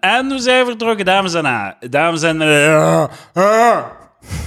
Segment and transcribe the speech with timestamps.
[0.00, 1.76] En we zijn vertrokken, dames en heren.
[1.90, 3.08] Dames en heren.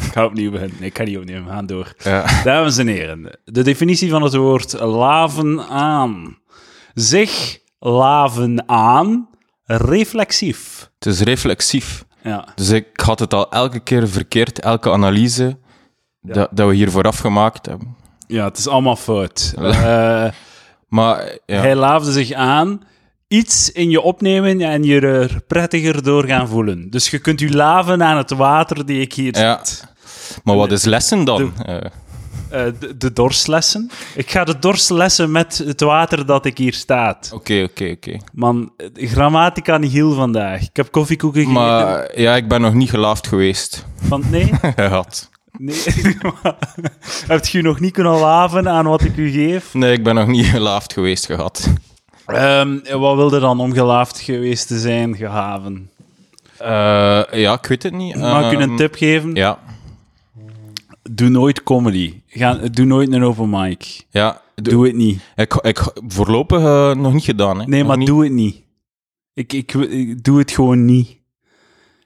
[0.05, 0.75] Ik ga opnieuw beginnen.
[0.79, 1.44] Nee, ik ga niet opnieuw.
[1.44, 1.94] We gaan door.
[1.98, 2.25] Ja.
[2.44, 6.38] Dames en heren, de definitie van het woord laven aan.
[6.94, 9.29] Zich laven aan,
[9.65, 10.89] reflexief.
[11.00, 12.05] Het is reflexief.
[12.23, 12.46] Ja.
[12.55, 15.57] Dus ik had het al elke keer verkeerd, elke analyse
[16.21, 17.96] dat, dat we hier vooraf gemaakt hebben.
[18.27, 19.54] ja, het is allemaal fout.
[19.57, 20.27] Eh,
[20.88, 22.82] Maar ja, Hij laafde zich aan,
[23.30, 26.89] iets in je opnemen en je er prettiger door gaan voelen.
[26.89, 29.61] Dus je kunt je laven aan het water die ik hier Ja.
[30.43, 31.54] maar wat is lessen dan?
[32.50, 33.89] De, de dorstlessen.
[34.16, 37.30] Ik ga de dorstlessen met het water dat ik hier staat.
[37.33, 38.17] Oké, oké, oké.
[38.33, 40.61] Man, grammatica nihil vandaag.
[40.61, 41.64] Ik heb koffiekoeken gegeten.
[41.64, 43.86] Maar ja, ik ben nog niet gelaafd geweest.
[44.08, 44.52] Van, nee?
[44.75, 45.30] Gehad.
[45.58, 45.83] nee.
[47.27, 49.73] heb je nog niet kunnen laven aan wat ik u geef?
[49.73, 51.69] Nee, ik ben nog niet gelaafd geweest gehad.
[52.33, 55.89] Ehm, wat wilde dan om gelaafd geweest te zijn, gehaven?
[56.58, 58.16] Eh, ja, ik weet het niet.
[58.16, 59.33] Mag ik u een Ehm, tip geven?
[59.35, 59.59] Ja,
[61.11, 62.22] Doe nooit comedy.
[62.27, 64.05] Ga, doe nooit een open mic.
[64.09, 64.41] ja.
[64.55, 65.22] Doe het niet.
[65.35, 67.59] ik, ik voorlopig eh, nog niet gedaan.
[67.59, 67.66] Hè.
[67.66, 68.07] Nee, Nog maar niet.
[68.07, 68.61] doe het niet.
[69.33, 71.17] Ik, ik, ik doe het gewoon niet.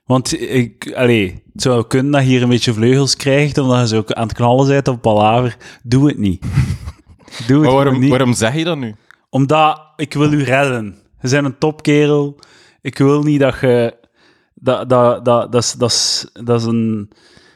[0.06, 3.88] Want ik, allee, het zou kunnen dat je hier een beetje vleugels krijgt, omdat je
[3.88, 5.58] zo ook aan het knallen bent op palaver.
[5.84, 6.42] Doe het niet.
[7.48, 8.10] Doe het Maar waarom, niet.
[8.10, 8.96] waarom zeg je dat nu?
[9.34, 10.96] Omdat ik wil u redden.
[11.22, 12.40] Je bent een topkerel.
[12.82, 13.96] Ik wil niet dat je...
[14.54, 17.10] Dat, dat, dat, dat, is, dat, is, dat is een...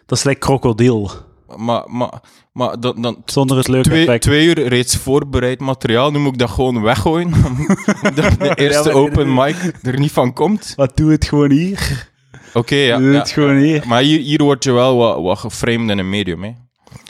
[0.06, 1.12] Dat is like krokodil.
[1.58, 2.22] Maar, maar,
[2.54, 6.40] maar dan, dan Zonder het leuke twee, twee uur reeds voorbereid materiaal, nu moet ik
[6.40, 7.32] dat gewoon weggooien.
[8.16, 10.74] De eerste open mic er niet van komt.
[10.78, 12.10] Maar doe het gewoon hier.
[12.54, 12.98] Oké, ja.
[12.98, 13.20] doe ja.
[13.20, 13.84] het gewoon hier.
[13.88, 16.52] Maar hier, hier word je wel wat, wat geframed in een medium, hè.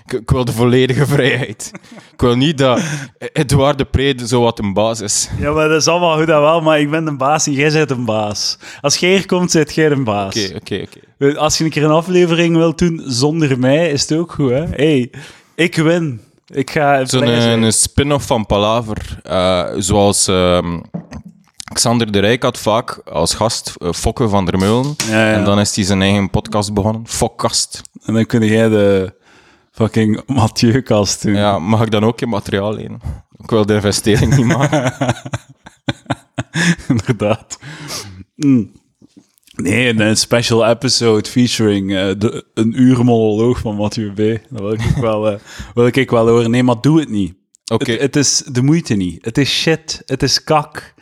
[0.08, 1.72] Ik, ik wil de volledige vrijheid.
[2.13, 2.81] Ik wil niet dat
[3.33, 5.30] Edouard de Pre zo wat een baas is.
[5.39, 7.72] Ja, maar dat is allemaal goed en wel, maar ik ben een baas en jij
[7.72, 8.58] bent een baas.
[8.81, 10.45] Als jij hier komt, zit jij een baas.
[10.50, 10.85] Oké, oké,
[11.17, 11.38] oké.
[11.39, 14.66] Als je een keer een aflevering wilt doen zonder mij, is het ook goed, hè?
[14.66, 15.11] hey,
[15.55, 16.22] ik win.
[16.47, 19.19] Ik ga Zo'n een spin-off van Palaver.
[19.24, 20.79] eh, zoals ehm,
[21.74, 24.95] Xander de Rijk had vaak als gast eh, Fokke van der Meulen.
[25.09, 25.34] Ja, ja.
[25.34, 27.01] En dan is hij zijn eigen podcast begonnen.
[27.07, 27.81] Fokkast.
[28.06, 29.13] En dan kun jij de
[29.77, 31.35] fucking Mathieu-kast doen.
[31.35, 32.99] Ja, mag ik dan ook in materiaal lenen?
[33.38, 34.93] Ik wil de investering niet maken.
[36.88, 37.59] Inderdaad.
[38.35, 38.71] Mm.
[39.55, 44.41] Nee, een, special episode featuring eh, de, een uur monoloog van Mathieu B.
[44.49, 45.39] Dat wil ik wel, eh,
[45.75, 46.51] wil ik wel horen.
[46.51, 47.33] Nee, maar doe het niet.
[47.71, 47.91] Oké.
[47.91, 49.25] Het, het is de moeite niet.
[49.25, 50.01] Het is shit.
[50.05, 50.94] Het is kak.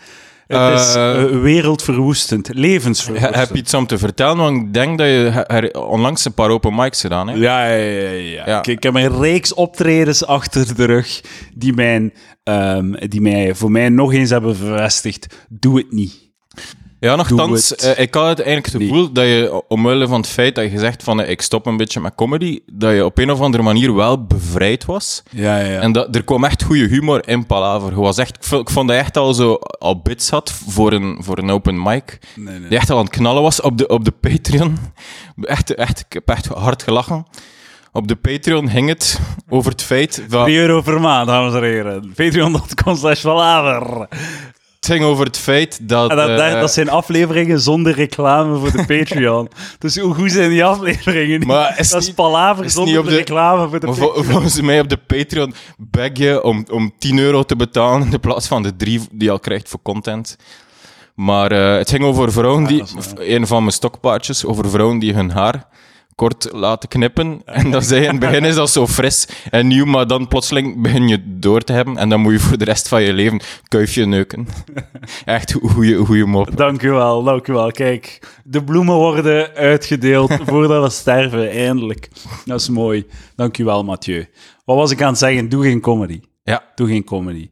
[0.47, 2.49] Het is Eh, eh, wereldverwoestend.
[2.53, 3.35] Levensverwoestend.
[3.35, 4.37] Heb je iets om te vertellen?
[4.37, 7.39] Want ik denk dat je onlangs een paar open mics gedaan hebt.
[7.39, 8.09] Ja, ja, ja.
[8.09, 8.43] ja.
[8.45, 8.57] Ja.
[8.59, 11.21] Ik, ik heb een reeks optredens achter de rug
[11.53, 12.13] die, mijn,
[12.43, 15.45] ehm, die mij voor mij nog eens hebben bevestigd.
[15.49, 16.23] Doe het niet.
[17.05, 20.55] Ja, nogthans, eh, ik had het eigenlijk het gevoel dat je, omwille van het feit
[20.55, 23.31] dat je zegt van eh, ik stop een beetje met comedy, dat je op een
[23.31, 25.23] of andere manier wel bevrijd was.
[25.29, 25.79] Ja, ja.
[25.79, 27.89] En dat, er kwam echt goede humor in Palaver.
[27.89, 31.17] Je was echt, ik vond- dat je echt al zo al bits had voor een,
[31.19, 32.19] voor een open mic.
[32.35, 32.69] Nee, nee.
[32.69, 34.77] Die echt al aan het knallen was op de, op de Patreon.
[35.41, 37.25] Echt, echt, ik heb echt hard gelachen.
[37.91, 40.43] Op de Patreon hing het over het feit dat...
[40.45, 42.13] 3 euro per maand, dames en heren.
[42.15, 44.07] Patreon.com slash palaver.
[44.85, 46.09] Het ging over het feit dat...
[46.09, 49.49] En dat, eh, dat zijn afleveringen zonder reclame voor de Patreon.
[49.79, 51.45] dus hoe goed zijn die afleveringen?
[51.47, 53.95] Maar is dat is niet- palaver is zonder niet op de reclame voor de Maar
[53.95, 54.13] Patreon.
[54.15, 58.19] vol- volgens mij op de Patreon beg je om, om 10 euro te betalen in
[58.19, 60.37] plaats van de 3 die je al krijgt voor content.
[61.15, 63.03] Maar eh, het ging over vrouwen die, is waar.
[63.27, 65.67] een van mijn stokpaardjes, over vrouwen die hun haar
[66.15, 67.41] kort laten knippen.
[67.45, 70.27] En dan zei je in het begin is dat zo fris en nieuw, maar dan
[70.27, 73.13] plotseling begin je door te hebben en dan moet je voor de rest van je
[73.13, 74.47] leven kuifje neuken.
[75.25, 76.57] Echt goede goeie mop.
[76.57, 77.71] Dank u wel, dank u wel.
[77.71, 82.09] Kijk, de bloemen worden uitgedeeld voordat we sterven, eindelijk.
[82.45, 83.05] Dat is mooi.
[83.35, 84.27] Dank u wel, Mathieu.
[84.65, 85.49] Wat was ik aan het zeggen?
[85.49, 86.19] Doe geen comedy.
[86.43, 87.49] Ja, Doe geen comedy.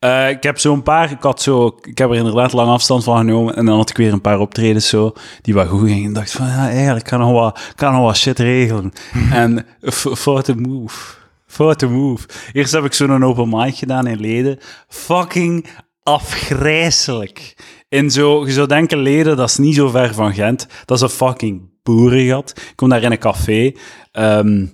[0.00, 3.04] Eh, ik heb zo een paar, ik had zo, ik heb er inderdaad lang afstand
[3.04, 5.12] van genomen en dan had ik weer een paar optredens zo,
[5.42, 6.04] die wat goed gingen.
[6.04, 8.92] En dacht van, ja, eigenlijk kan nog wat, kan nog wat shit regelen.
[9.32, 11.14] en foute move.
[11.46, 12.28] Foute move.
[12.52, 14.58] Eerst heb ik zo'n open mic gedaan in Leden.
[14.88, 15.66] Fucking
[16.02, 17.56] afgrijzelijk.
[17.88, 20.66] In zo, je zou denken, Leden, dat is niet zo ver van Gent.
[20.84, 22.52] Dat is een fucking boerengat.
[22.56, 23.72] Ik kom daar in een café.
[24.12, 24.66] Ehm,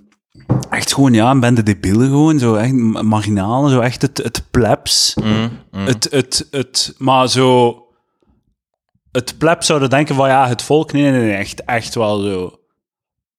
[0.69, 4.43] Echt gewoon, ja, een bende debielen gewoon, zo echt ma- marginalen, zo echt het, het
[4.51, 5.15] plebs.
[5.71, 7.77] Het, het, het, maar zo...
[9.11, 12.59] Het plebs zouden denken van, ja, het volk, nee, nee, nee, echt, echt wel zo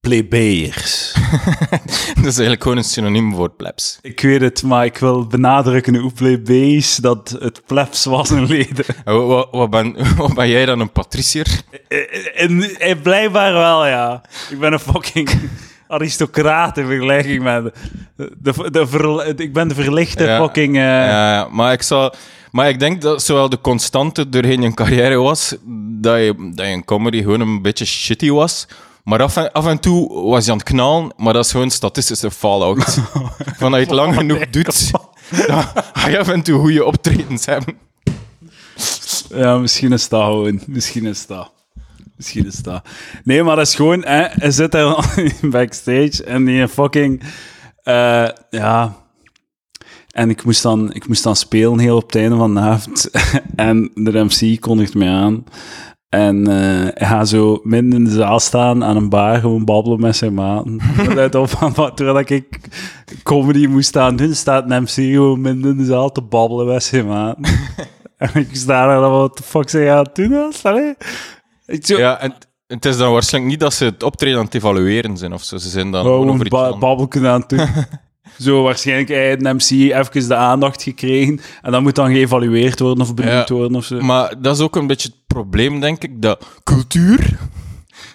[0.00, 1.14] plebeiers.
[2.14, 3.98] dat is eigenlijk gewoon een synoniem voor plebs.
[4.02, 8.84] Ik weet het, maar ik wil benadrukken hoe plebeisch dat het plebs was in leden.
[9.04, 11.62] Wat, wat, ben, wat ben jij dan, een patricier?
[12.34, 14.22] En, en blijkbaar wel, ja.
[14.50, 15.30] Ik ben een fucking
[15.88, 17.74] aristocraat in vergelijking met...
[18.16, 20.38] De, de, ik ben de verlichte Ja.
[20.40, 20.76] fucking...
[20.76, 22.14] eh, Ja, maar ik zal...
[22.50, 25.54] Maar ik denk dat zowel de constante doorheen je carrière was,
[26.00, 28.66] dat je, dat je in comedy gewoon een beetje shitty was.
[29.04, 31.70] Maar af en, af en toe was je aan het knallen, maar dat is gewoon
[31.70, 32.84] statistische fallout.
[33.58, 34.90] Van dat je het lang genoeg doet,
[35.46, 35.62] dan
[35.92, 37.78] ga je af en toe goede optredens hebben.
[39.28, 40.60] Ja, misschien is dat gewoon.
[40.66, 41.52] Misschien is dat.
[42.18, 42.88] Misschien is dat.
[43.24, 44.04] Nee, maar dat is gewoon...
[44.04, 47.22] Hè, hij zit daar backstage en die fucking...
[47.82, 49.06] eh, ja...
[50.08, 53.10] En ik moest, dan, ik moest dan spelen heel op het einde van de avond.
[53.56, 55.44] en de MC kondigt mij aan.
[56.08, 60.00] En eh, hij gaat zo midden in de zaal staan aan een bar, gewoon babbelen
[60.00, 60.80] met zijn maten.
[61.14, 62.60] Let op, van, terwijl ik
[63.22, 66.82] comedy moest staan doen, staat een MC gewoon midden in de zaal te babbelen met
[66.82, 67.44] zijn maten.
[68.16, 70.52] en ik sta daar dan, wat de fuck zeg je aan het doen?
[70.62, 70.94] Allee?
[71.82, 72.34] Zo, Ja, en
[72.66, 75.56] het is dan waarschijnlijk niet dat ze het optreden aan het evalueren zijn of zo.
[75.56, 77.68] Ze zijn dan gewoon over ba babbelken aan het doen.
[78.38, 82.78] Zo, waarschijnlijk hij heeft een MC even de aandacht gekregen en dat moet dan geëvalueerd
[82.80, 84.00] worden of benoemd Ja, worden of zo.
[84.00, 87.38] Maar dat is ook een beetje het probleem, denk ik, dat cultuur...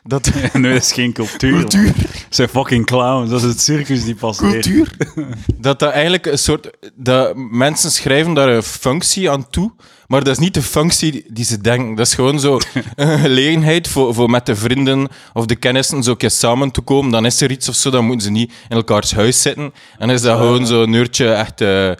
[0.03, 1.59] Dat nee, dat is geen cultuur.
[1.59, 1.93] Cultuur.
[2.29, 4.51] zijn fucking clowns, dat is het circus die passeert.
[4.51, 4.91] cultuur.
[5.59, 6.69] dat dat eigenlijk een soort...
[6.95, 9.71] Dat mensen schrijven daar een functie aan toe,
[10.07, 11.95] maar dat is niet de functie die- ze denken.
[11.95, 12.59] Dat is gewoon zo
[12.95, 16.81] een gelegenheid voor, voor met de vrienden of de kennissen zo een keer samen te
[16.81, 17.11] komen.
[17.11, 19.73] Dan is er iets of zo, dan moeten ze niet in elkaars huis zitten.
[19.97, 21.61] En is dat gewoon zo'n uurtje echt...
[21.61, 21.91] eh,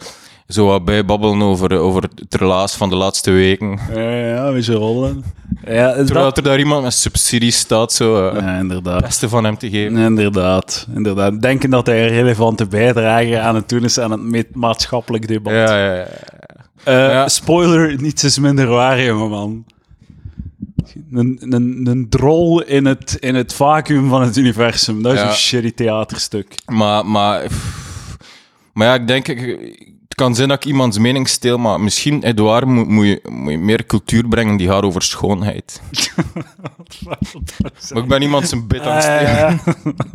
[0.48, 3.78] zo wat bijbabbelen over, over het relaas van de laatste weken.
[3.94, 5.24] Ja, ja, een beetje rollen.
[5.66, 6.36] Ja, Terwijl dat...
[6.36, 9.00] er daar iemand met subsidies staat, zo eh, ja, het inderdaad.
[9.02, 9.96] beste van hem te geven.
[9.96, 11.40] Inderdaad, inderdaad.
[11.42, 15.52] Denken dat hij een relevante bijdrage aan het doen is aan het ma- maatschappelijk debat.
[15.52, 16.06] Ja, ja, ja.
[16.84, 17.28] Eh, Ja.
[17.28, 19.64] Spoiler, niets is minder waar, jongeman.
[21.12, 25.02] Een, een, een drol in het, in het vacuüm van het universum.
[25.02, 25.26] Dat is Ja.
[25.28, 26.54] een shitty theaterstuk.
[26.66, 28.16] Maar, maar, pff,
[28.72, 32.22] maar ja, ik denk, ik- het kan zijn dat ik iemands mening steel, maar misschien,
[32.22, 35.80] Edouard, moet, moet, je, moet je meer cultuur brengen die gaat over schoonheid.
[37.04, 39.60] Maar ik ben iemand zijn bit aan het stelen.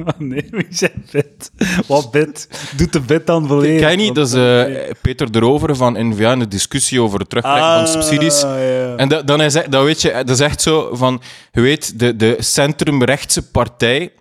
[0.05, 1.51] Ah, nee, wie zei bit?
[1.87, 2.49] Wat bit?
[2.77, 3.79] Doet de bit dan volledig?
[3.79, 4.15] Ken je niet?
[4.15, 7.87] Dat is eh, Peter de Rover van NVA in de discussie over het terugtrekken van
[7.87, 8.43] subsidies.
[8.43, 8.95] Ah, ja.
[8.95, 12.15] En dat, dan is, dat weet je, dat is echt zo van, je weet, de,
[12.15, 14.11] de centrumrechtse partij,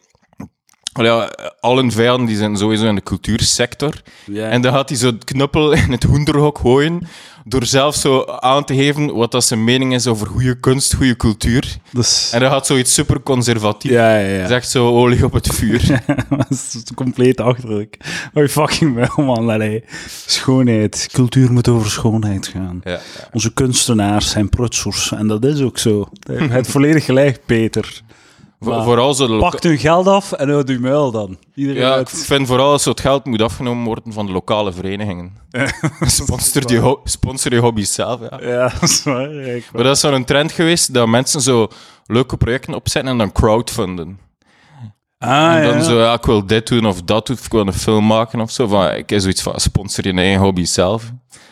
[1.04, 1.30] ja,
[1.60, 3.92] al hun vijanden die zijn sowieso in de cultuursector.
[4.34, 7.00] En dan gaat hij zo het knuppel in het hoenderhok gooien,
[7.44, 11.16] door zelf zo aan te geven wat dat zijn mening is over goede kunst, goede
[11.16, 11.76] cultuur.
[11.92, 13.90] Dus, En dan gaat zoiets super conservatief.
[13.90, 14.18] ja,
[14.48, 16.02] echt zo olie op het vuur.
[16.30, 17.96] dat is compleet achterlijk.
[18.34, 19.50] Oh, fucking wel, man.
[19.50, 19.84] Allee.
[20.26, 21.08] Schoonheid.
[21.12, 22.80] Cultuur moet over schoonheid gaan.
[22.84, 23.00] ja, ja.
[23.32, 25.12] Onze kunstenaars zijn prutsers.
[25.12, 26.08] En dat is ook zo.
[26.26, 28.02] Je hebt volledig gelijk, Peter.
[28.60, 31.38] Vooral zo Pakt hun geld af en houd uw muil dan.
[31.54, 35.32] Iedereen Ja, ik vind vooral zo het geld moet afgenomen worden van de lokale verenigingen.
[36.00, 38.40] Sponsor je, ho- sponsor je hobby's zelf, ja.
[38.40, 39.32] Ja, dat is waar.
[39.34, 41.68] ja, Maar dat is zo'n trend geweest, dat mensen zo
[42.06, 44.18] leuke projecten opzetten en dan crowdfunden.
[45.18, 45.82] Ah, en dan ja.
[45.82, 48.40] zo, ja, ik wil dit doen of dat doen, of ik wil een film maken
[48.40, 48.66] of zo.
[48.66, 51.02] Van, ik heb zoiets van, sponsor je eigen hobby zelf.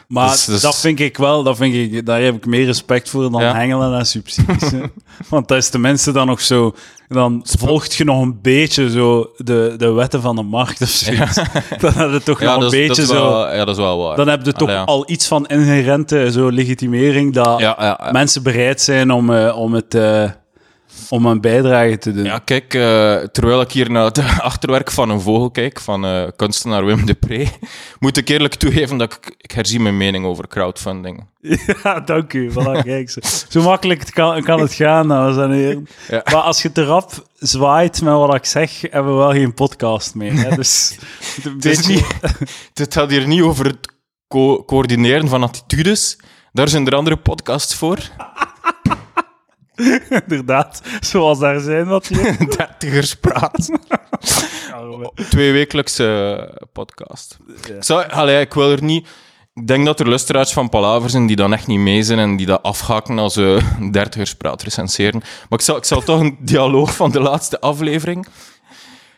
[0.08, 3.08] Maar Dus- dus- dat vind ik wel, dat vind ik, daar heb ik meer respect
[3.10, 3.54] voor dan Ja.
[3.54, 4.70] hengelen en subsidies.
[5.28, 6.74] Want dat is tenminste dan nog zo,
[7.08, 11.10] dan volgt je nog een beetje zo de, de wetten van de markt of zo.
[11.80, 13.38] Dan heb je toch nog een is- beetje dat is zo...
[13.40, 14.16] ja, dat is wel waar.
[14.16, 17.60] Dan heb je toch Allee, al iets van inherente zo legitimering dat
[18.12, 20.30] mensen bereid zijn om, eh, om, het, eh,
[21.08, 22.24] om een bijdrage te doen.
[22.24, 26.22] Ja, kijk, eh, terwijl ik hier naar het achterwerk van een vogel kijk, van eh,
[26.36, 27.46] kunstenaar Wim de Pre,
[28.00, 31.24] moet ik eerlijk toegeven dat ik, ik herzie mijn mening over crowdfunding.
[31.82, 32.50] Ja, dank u.
[32.50, 35.88] Voilà, kijk, zo, zo makkelijk kan, kan het gaan, dames en heren.
[36.08, 36.20] Ja.
[36.24, 40.14] Maar als je te rap zwaait met wat ik zeg, hebben we wel geen podcast
[40.14, 40.32] meer.
[40.32, 40.56] Hè?
[40.56, 40.98] Dus
[41.42, 41.92] Het is beetje...
[41.92, 42.06] niet,
[42.74, 43.92] het gaat hier niet over het
[44.28, 46.18] co- coördineren van attitudes.
[46.52, 47.98] Daar zijn er andere podcasts voor.
[50.26, 52.56] Inderdaad, zoals daar zijn wat hier.
[52.56, 53.68] Dertigers praat.
[55.30, 57.36] Twee wekelijkse podcast.
[57.64, 59.08] Ik, zou, allee, ik wil er niet...
[59.54, 62.36] Ik denk dat er luisteraars van Palaver zijn die dan echt niet mee zijn en
[62.36, 65.20] die dat afhaken als ze dertigers praat recenseren.
[65.20, 68.26] Maar ik zal, ik zal toch een dialoog van de laatste aflevering...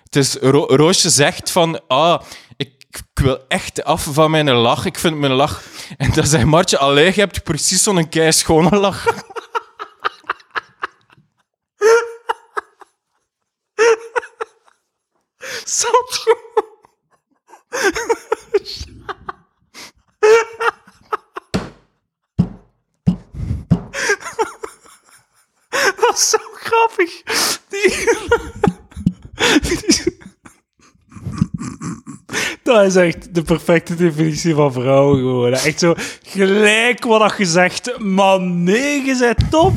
[0.04, 2.20] Het is, Ro- Roosje zegt van, ah,
[2.56, 4.84] ik, ik wil echt af van mijn lach.
[4.84, 5.62] Ik vind mijn lach...
[5.96, 9.06] En dan zegt Martje, allee, je hebt precies zo'n kei schone lach.
[15.68, 16.25] Soms
[25.96, 27.22] Dat is zo grappig.
[27.68, 28.08] Die...
[32.62, 35.52] Dat is echt de perfecte definitie van vrouwen gewoon.
[35.52, 37.98] Echt zo gelijk wat dat je zegt.
[37.98, 39.72] Man, nee, je bent top.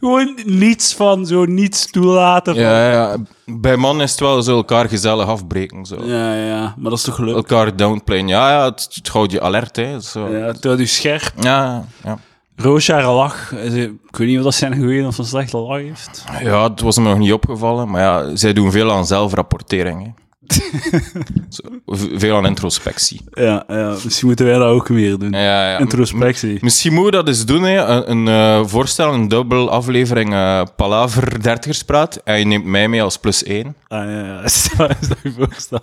[0.00, 2.54] Gewoon niets van, zo niets toelaten.
[2.54, 2.62] Van...
[2.62, 3.16] Ja, ja.
[3.44, 5.86] Bij mannen is het wel zo elkaar gezellig afbreken.
[5.86, 6.04] Zo.
[6.04, 7.34] ja, ja, maar dat is toch leuk?
[7.34, 8.28] Elkaar downplayen.
[8.28, 9.76] Ja, ja het, het houdt je alert.
[9.76, 10.00] Hè.
[10.00, 10.28] Zo.
[10.28, 11.32] Ja, het houdt je scherp.
[11.40, 12.18] ja, ja.
[12.56, 13.52] Roosje haar lach.
[13.52, 16.24] Ik weet niet of dat zijn goede of een slechte lach heeft.
[16.42, 17.90] Ja, het was me nog niet opgevallen.
[17.90, 20.04] Maar ja, zij doen veel aan zelfrapportering.
[20.04, 20.10] Hè.
[22.16, 23.20] Veel aan introspectie.
[23.32, 25.30] Ja, ja, misschien moeten wij dat ook weer doen.
[25.30, 25.78] Ja, ja.
[25.78, 26.58] Introspectie.
[26.60, 27.76] Misschien moeten we dat eens doen, hè.
[27.78, 32.20] een, een eh, voorstel, een dubbel aflevering eh Palaver dertigerspraat.
[32.24, 33.74] En je neemt mij mee als plus één.
[33.88, 34.42] Ah, ja, ja.
[34.44, 35.82] Is dat, is dat je voorstel?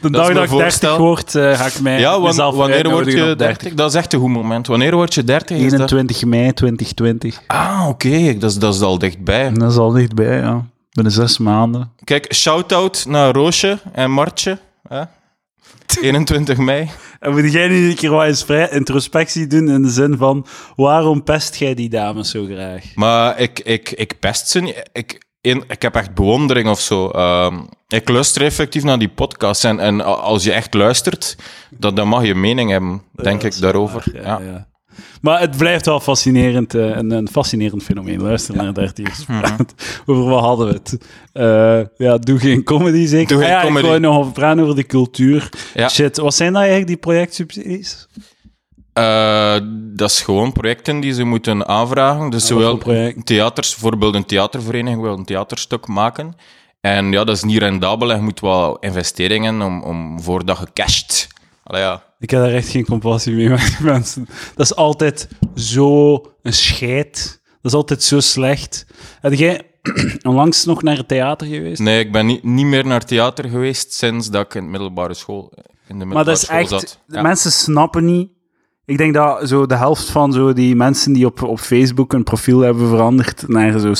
[0.00, 0.98] De dag dat ik 30 voorstel.
[0.98, 3.74] word, eh, ga ik mij Ja, wan- wanneer word je op 30?
[3.74, 4.66] Dat is echt een goed moment.
[4.66, 5.56] Wanneer word je 30?
[5.56, 5.80] Is dat...
[5.80, 7.40] 21 mei 2020.
[7.46, 9.52] Ah, oké, dat, is, dat is al dichtbij.
[9.52, 10.64] Dat is al dichtbij, ja.
[10.98, 11.92] Binnen zes maanden.
[12.04, 14.58] Kijk, shout-out naar Roosje en Martje.
[14.88, 15.02] Hè?
[16.00, 16.90] 21 mei.
[17.20, 20.46] En moet jij nu een keer wat eens vrij introspectie doen in de zin van
[20.76, 22.84] waarom pest jij die dames zo graag?
[22.94, 24.82] Maar ik, ik, ik pest ze niet.
[24.92, 27.08] Ik, in, ik heb echt bewondering of zo.
[27.08, 29.64] Ehm, ik luister effectief naar die podcast.
[29.64, 31.36] En, en als je echt luistert,
[31.70, 34.10] dan, dan mag je mening hebben, denk ik, daarover.
[34.12, 34.67] waar, Ja, ja.
[35.20, 38.22] Maar het blijft wel fascinerend, eh, een, een fascinerend fenomeen.
[38.22, 39.74] Luister naar 30 praat.
[40.06, 40.98] Over wat hadden we het?
[41.32, 43.36] Eh, ja, doe geen comedy zeker.
[43.36, 43.84] Doe geen Ah ja, comedy.
[43.84, 45.48] Ik wou nog over praten over de cultuur.
[45.74, 45.88] Ja.
[45.88, 48.08] Shit, wat zijn dat eigenlijk, die projectsubsidies?
[48.92, 49.56] Eh,
[49.94, 52.30] dat is gewoon projecten die ze moeten aanvragen.
[52.30, 52.78] Dus wat zowel
[53.24, 56.34] theaters, bijvoorbeeld een theatervereniging wil een theaterstuk maken.
[56.80, 60.66] En ja, dat is niet rendabel en je moet wel investeringen om, om voordat je
[60.72, 61.28] casht.
[61.68, 62.02] Allee, ja.
[62.18, 64.26] Ik heb daar echt geen compassie mee met die mensen.
[64.54, 67.40] Dat is altijd zo een scheid.
[67.44, 68.86] Dat is altijd zo slecht.
[69.20, 69.62] Heb jij
[70.22, 71.80] onlangs nog naar het theater geweest?
[71.80, 75.14] Nee, ik ben niet, niet meer naar theater geweest sinds dat ik in de middelbare
[75.14, 76.68] school, in de middelbare Maar dat is school echt...
[76.68, 76.98] zat.
[77.06, 77.22] de Ja.
[77.22, 78.30] Mensen snappen niet...
[78.88, 82.22] Ik denk dat zo de helft van zo die mensen die op, op Facebook een
[82.22, 83.92] profiel hebben veranderd naar zo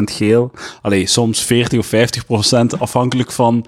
[0.00, 0.50] 60% geel.
[0.82, 1.92] Allee, soms 40 of
[2.74, 3.64] 50% afhankelijk van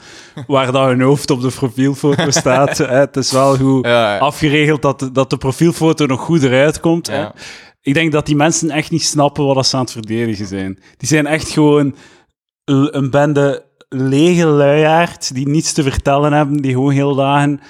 [0.47, 2.79] waar dat hun hoofd op de profielfoto staat.
[2.79, 2.87] hè.
[2.87, 4.19] Het is wel goed Ja, ja.
[4.19, 7.07] afgeregeld dat de, dat de profielfoto nog goed eruit komt.
[7.07, 7.27] Hè.
[7.83, 10.79] Ik denk dat die mensen echt niet snappen wat dat ze aan het verdedigen zijn.
[10.97, 11.95] Die zijn echt gewoon
[12.65, 17.61] een bende lege luiaards die niets te vertellen hebben, die gewoon heel dagen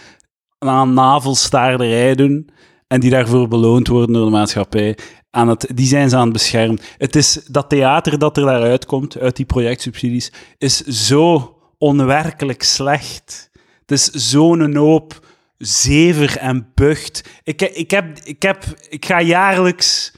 [0.59, 2.51] aan navelstaarderij doen
[2.89, 4.99] en die daarvoor beloond worden door de maatschappij.
[5.31, 6.79] Aan het, die zijn ze aan het beschermen.
[6.99, 13.51] Het is dat theater dat er daaruit komt, uit die projectsubsidies, is zo onwerkelijk slecht.
[13.81, 15.27] Het is zo'n hoop
[15.59, 17.29] zever en bucht.
[17.43, 20.13] Ik, ik, heb, ik, heb, ik ga jaarlijks,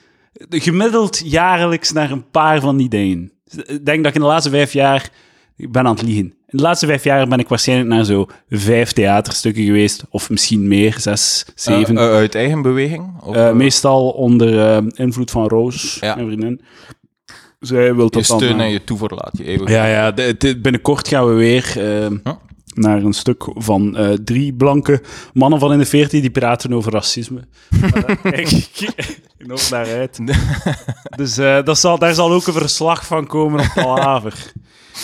[0.48, 3.32] gemiddeld jaarlijks naar een paar van die dingen.
[3.44, 5.10] Ik denk dat ik in de laatste vijf jaar,
[5.56, 6.34] ik ben aan het liegen.
[6.50, 10.96] De laatste vijf jaar ben ik waarschijnlijk naar zo vijf theaterstukken geweest, of misschien meer,
[10.98, 11.98] zes, zeven.
[11.98, 13.20] Eh, eh, uit eigen beweging?
[13.22, 16.14] Of, Eh, meestal onder invloed van Roos, Ja.
[16.14, 16.60] mijn vriendin.
[17.60, 18.38] Zij wil je dat dan...
[18.40, 19.30] steun eh, en je toeverlaat.
[19.32, 19.68] Je eeuwig.
[19.70, 22.32] ja, ja de- de- binnenkort gaan we weer Huh?
[22.74, 25.02] naar een stuk van drie blanke
[25.32, 27.40] mannen van in de veertien die praten over racisme.
[28.22, 28.68] Kijk
[29.38, 30.18] enorm naar uit.
[31.16, 34.52] Dus dat zal, daar zal ook een verslag van komen op Palaver.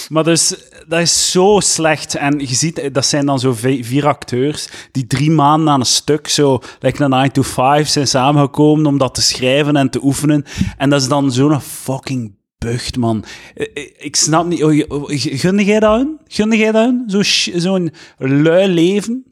[0.09, 0.55] Maar dus,
[0.89, 2.15] dat is zo slecht.
[2.15, 5.81] En je ziet, eh, dat zijn dan zo vi- vier acteurs die drie maanden aan
[5.81, 9.91] een stuk, zo, like een 9 to 5, zijn samengekomen om dat te schrijven en
[9.91, 10.45] te oefenen.
[10.77, 13.25] En dat is dan zo'n fucking bucht, man.
[13.55, 14.65] Eh, eh, Ik snap niet...
[14.65, 16.19] oh, oh, Gunde jij dat hun?
[16.27, 17.05] Gunde jij dat hun?
[17.07, 17.21] Zo
[17.59, 19.25] Zo'n lui leven?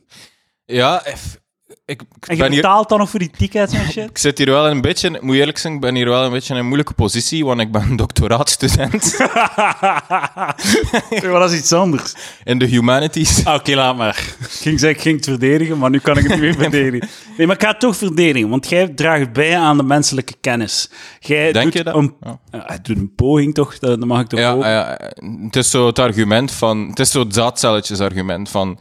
[0.64, 1.02] Ja,
[1.84, 2.60] ik, ik En je ben hier...
[2.62, 4.10] betaalt dan nog voor die tickets en shit?
[4.10, 6.30] Ik zit hier wel een beetje, ik moet eerlijk zijn, ik ben hier wel een
[6.30, 9.16] beetje in een moeilijke positie, want ik ben een doctoraatstudent
[11.22, 12.14] maar dat is iets anders.
[12.44, 13.44] in de humanities.
[13.44, 14.18] Ah, Oké, laat maar.
[14.40, 17.08] Ik ging zeggen, ik ging het verdedigen, maar nu kan ik het niet meer verdedigen.
[17.36, 20.90] Nee, maar ik ga het toch verdedigen, want jij draagt bij aan de menselijke kennis.
[21.20, 21.94] Jij Denk doet je dat?
[21.94, 22.38] Een, Ja.
[22.50, 24.62] Ja, hij doet een poging toch, dat dat mag ik toch Ja, ook?
[24.62, 24.98] ja,
[25.44, 28.78] het is zo het argument van, het is zo het zaadcelletjes-argument van,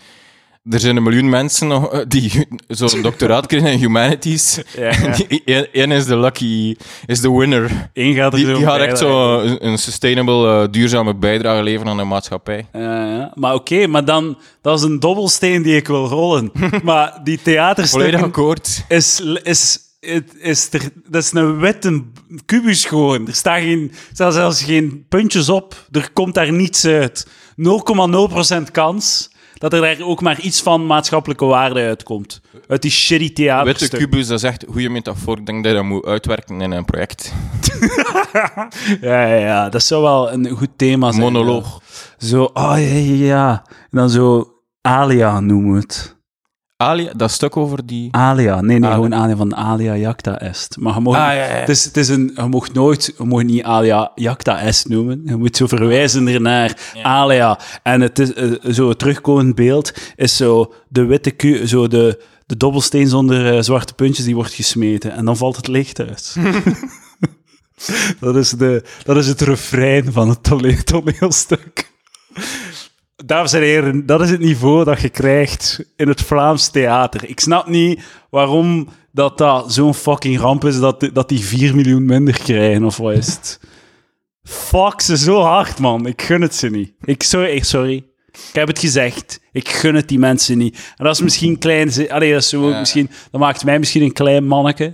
[0.69, 4.59] er zijn een miljoen mensen nog, eh, die zo'n doctoraat krijgen in humanities.
[4.77, 4.91] Ja,
[5.45, 5.65] ja.
[5.71, 7.89] Eén is de lucky, is de winner.
[7.93, 11.63] Eén gaat er Die, zo die gaat echt zo een, een sustainable, eh, duurzame bijdrage
[11.63, 12.67] leveren aan de maatschappij.
[12.73, 13.31] Ja, ja.
[13.35, 16.51] Maar oké, maar dan, dat is een dobbelsteen die ik wil rollen.
[16.83, 18.85] maar die Volledig theaterstukken akkoord.
[18.87, 22.03] is, is, het is er, dat is een witte
[22.45, 23.27] kubus gewoon.
[23.27, 25.85] Er staan geen, er staan zelfs geen puntjes op.
[25.91, 27.27] Er komt daar niets uit.
[27.57, 29.31] 0,0% kans
[29.63, 32.41] dat er daar ook maar iets van maatschappelijke waarde uitkomt.
[32.67, 33.99] Uit die shitty Witte theaterstuk.
[33.99, 35.37] kubus, dat is echt goede metafoor.
[35.37, 37.33] Ik denk dat je dat moet uitwerken in een project.
[39.01, 41.23] Ja, ja, ja, dat zou wel een goed thema zijn.
[41.23, 41.81] Monoloog.
[42.19, 42.27] ja.
[42.27, 43.65] Zo, oh ja, ja, ja.
[43.67, 46.12] En dan zo Alia noemen we het.
[46.83, 48.07] Ali, dat stuk over die...
[48.11, 48.61] Alia.
[48.61, 48.93] Nee, nee, Alia.
[48.93, 50.77] gewoon Alia van Alia Jacta Est.
[50.79, 51.41] Maar je mag, Ah, ja, ja.
[51.41, 55.21] Het is, het is een, je mag nooit, je mag niet Alia Jacta Est noemen.
[55.25, 56.77] Je moet zo verwijzen ernaar.
[57.03, 57.59] Alia.
[57.83, 62.23] En het is, eh, zo het terugkomend beeld is zo de witte ku, zo de,
[62.45, 65.11] de dobbelsteen zonder eh, zwarte puntjes die wordt gesmeten.
[65.11, 66.35] En dan valt het licht uit.
[68.19, 71.91] dat, is de, dat is het refrein van het tone- toneelstuk.
[73.25, 77.29] Dames en heren, dat is het niveau dat je krijgt in het Vlaams theater.
[77.29, 82.05] Ik snap niet waarom dat, dat zo'n fucking ramp is dat, dat die 4 miljoen
[82.05, 83.59] minder krijgen, of wat is het?
[84.43, 86.05] Fuck ze zo hard, man.
[86.05, 86.93] Ik gun het ze niet.
[87.03, 87.95] Ik, sorry, ik- sorry.
[88.31, 89.39] Ik heb het gezegd.
[89.51, 90.93] Ik gun het die mensen niet.
[90.97, 92.09] En dat is misschien klein...
[92.09, 92.79] Allee, dat, is zo Ja.
[92.79, 94.93] misschien, dat maakt mij misschien een klein manneke.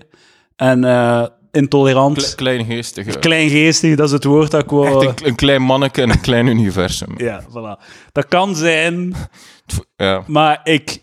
[0.56, 2.18] En eh, intolerant.
[2.18, 3.20] Kle- Kleingeestige.
[3.20, 5.08] Kleingeestig, dat is het woord dat ik wou...
[5.08, 7.14] Echt een, een klein manneke in een klein universum.
[7.28, 7.84] Ja, voilà.
[8.12, 9.14] Dat kan zijn,
[9.96, 10.24] Ja.
[10.28, 10.98] maar ik...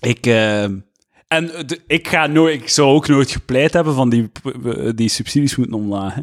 [0.00, 0.26] Ik...
[0.26, 0.84] eh, en
[1.66, 2.62] de- ik ga nooit...
[2.62, 4.30] Ik zou ook nooit gepleit hebben van die,
[4.94, 6.14] die subsidies moeten omlaag.
[6.14, 6.20] hè.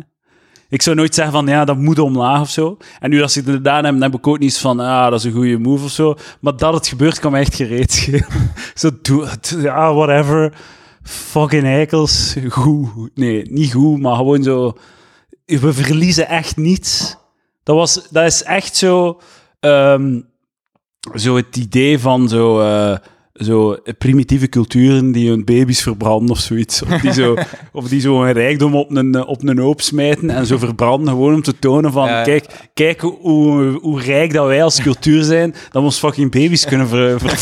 [0.70, 2.78] Ik zou nooit zeggen van, ja, dat moet omlaag of zo.
[3.00, 5.20] En nu dat ze het gedaan hebben, dan heb ik ook niet van, ah, dat
[5.20, 6.16] is een goede move of zo.
[6.40, 8.26] Maar dat het gebeurt, kan me echt gereed schelen.
[8.76, 9.56] zo, doe het.
[9.62, 10.54] Ja, whatever.
[11.04, 12.36] Fucking eikels.
[12.50, 13.10] Goed.
[13.16, 14.78] Nee, niet goed, maar gewoon zo...
[15.46, 17.16] We verliezen echt niets.
[17.64, 19.22] Dat, was, dat is echt zo...
[19.60, 20.22] ehm,
[21.16, 22.98] zo het idee van zo, eh,
[23.44, 26.82] zo primitieve culturen die hun baby's verbranden of zoiets.
[26.84, 27.36] Of die zo,
[27.72, 31.08] of die zo een rijkdom op een, eh, op een hoop smijten en zo verbranden,
[31.08, 32.24] gewoon om te tonen van, Ja, ja.
[32.24, 36.66] kijk, kijk hoe, hoe rijk dat wij als cultuur zijn, dat we ons fucking baby's
[36.66, 37.38] kunnen ver- ver-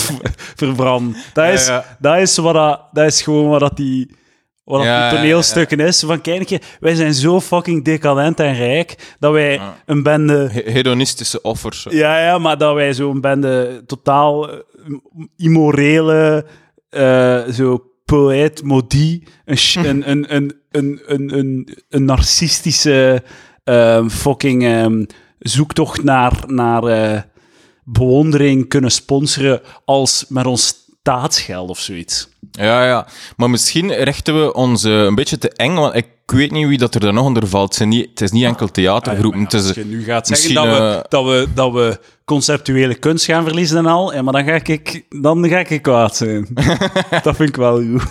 [0.56, 1.16] verbranden.
[1.34, 1.98] Dat is, Ja.
[2.00, 4.20] Dat, is wat dat, dat is gewoon wat dat die...
[4.64, 6.00] Wat dat Ja, die ja, ja, toneelstukken is.
[6.06, 10.50] Van, kijk wij zijn zo fucking decadent en rijk, dat wij een bende...
[10.52, 11.88] He- Hedonistische offers.
[11.90, 14.58] Ja, ja, maar dat wij zo'n bende totaal eh,
[15.38, 16.46] immorele,
[16.90, 23.24] eh, zo poëet, modie, een, sh- een, een, een, een, een, een, een narcistische
[23.64, 25.04] ehm, fucking ehm,
[25.40, 27.22] zoektocht naar, naar eh,
[27.84, 32.30] bewondering kunnen sponsoren als met ons staatsgeld of zoiets.
[32.52, 33.08] Ja, ja.
[33.38, 36.78] Maar misschien richten we ons eh, een beetje te eng, want ik weet niet wie
[36.78, 37.78] dat er dan nog onder valt.
[37.78, 39.46] Het, niet, het is niet enkel theatergroepen.
[39.46, 41.74] Ah, Ja, het is, als je nu gaat zeggen dat we, eh, dat, we, dat
[41.74, 45.82] we conceptuele kunst gaan verliezen en al, ja, maar dan ga ik, dan ga ik
[45.82, 46.48] kwaad zijn.
[47.24, 48.04] dat vind ik wel goed.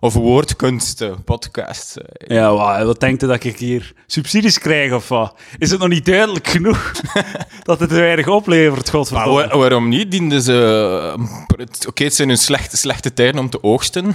[0.00, 1.96] Of woordkunst, eh, podcast.
[2.12, 5.34] Ja, wa- wat denkt u dat ik hier subsidies krijg of wat?
[5.58, 6.92] Is het nog niet duidelijk genoeg
[7.62, 9.48] dat het te weinig oplevert, Maar godverdomme?
[9.48, 10.10] wa- waarom niet?
[10.10, 11.14] Dienden ze...
[11.16, 14.14] eh, Oké, het zijn nu slechte, slechte tijden om te oogsten.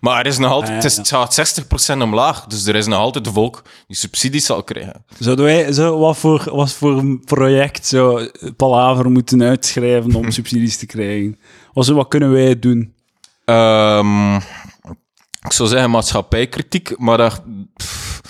[0.00, 1.34] Maar er is nog altijd, Ah, ja, het, gaat
[1.98, 2.44] 60% omlaag.
[2.46, 5.04] Dus er is nog altijd een volk die subsidies zal krijgen.
[5.18, 10.76] Zouden wij, zo, wat, voor, wat voor een project zou Palaver moeten uitschrijven om subsidies
[10.76, 11.38] te krijgen?
[11.72, 12.92] Wat, wat kunnen wij doen?
[13.44, 14.40] Ehm,
[15.46, 17.42] ik zou zeggen maatschappijkritiek, maar dat,
[17.76, 18.20] pff,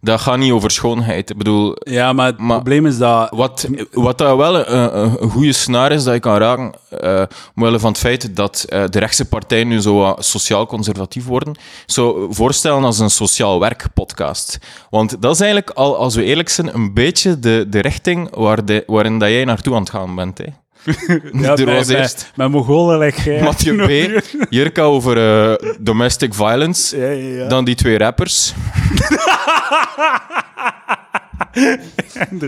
[0.00, 1.30] dat gaat niet over schoonheid.
[1.30, 3.30] Ik bedoel, Ja, maar het Maar- probleem is dat...
[3.30, 7.22] Wat, wat dat wel een, goede snaar is dat je kan raken, eh
[7.56, 12.84] omwille van het feit dat eh, de rechtse partijen nu zo sociaal-conservatief worden, zo voorstellen
[12.84, 14.58] als een sociaal werk-podcast.
[14.90, 18.64] Want dat is eigenlijk, al, als we eerlijk zijn, een beetje de, de richting waar
[18.64, 20.38] de, waarin dat jij naartoe aan het gaan bent.
[20.38, 20.44] Hè.
[21.42, 23.42] Ja, er was bij- eerst Met Mongolen leg jij...
[23.42, 23.76] Mathieu
[24.16, 24.20] B.,
[24.50, 27.48] Jirka over eh, domestic violence, Ja, ja, ja.
[27.48, 28.52] dan die twee rappers.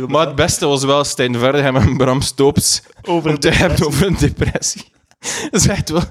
[0.08, 4.06] Maar het beste was wel Stijn Verdegem en Bram Stoops Over om te hebben over
[4.06, 4.84] een depressie.
[5.50, 6.02] Dat is echt wel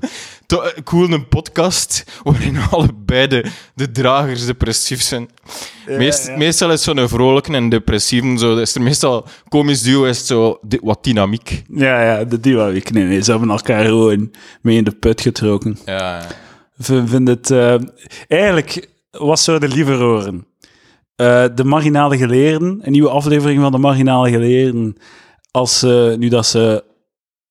[0.47, 5.29] eh, cool, een podcast waarin allebei de, de dragers depressief zijn.
[5.87, 6.37] Meest, ja.
[6.37, 11.03] Meestal is zo'n vrolijke en depressieve, zo, is er meestal komisch duo, is zo wat
[11.03, 11.63] dynamiek.
[11.69, 12.91] Ja, ja, de ik.
[12.91, 15.77] Nee, nee, ze hebben elkaar gewoon mee in de put getrokken.
[15.85, 16.27] Ja, ja.
[16.79, 17.51] V- vind het...
[17.51, 17.75] eh,
[18.27, 20.47] eigenlijk, wat zouden liever horen?
[21.15, 24.95] Eh, de Marginale Geleerden, een nieuwe aflevering van de Marginale Geleerden,
[25.51, 26.83] als ze, nu dat ze,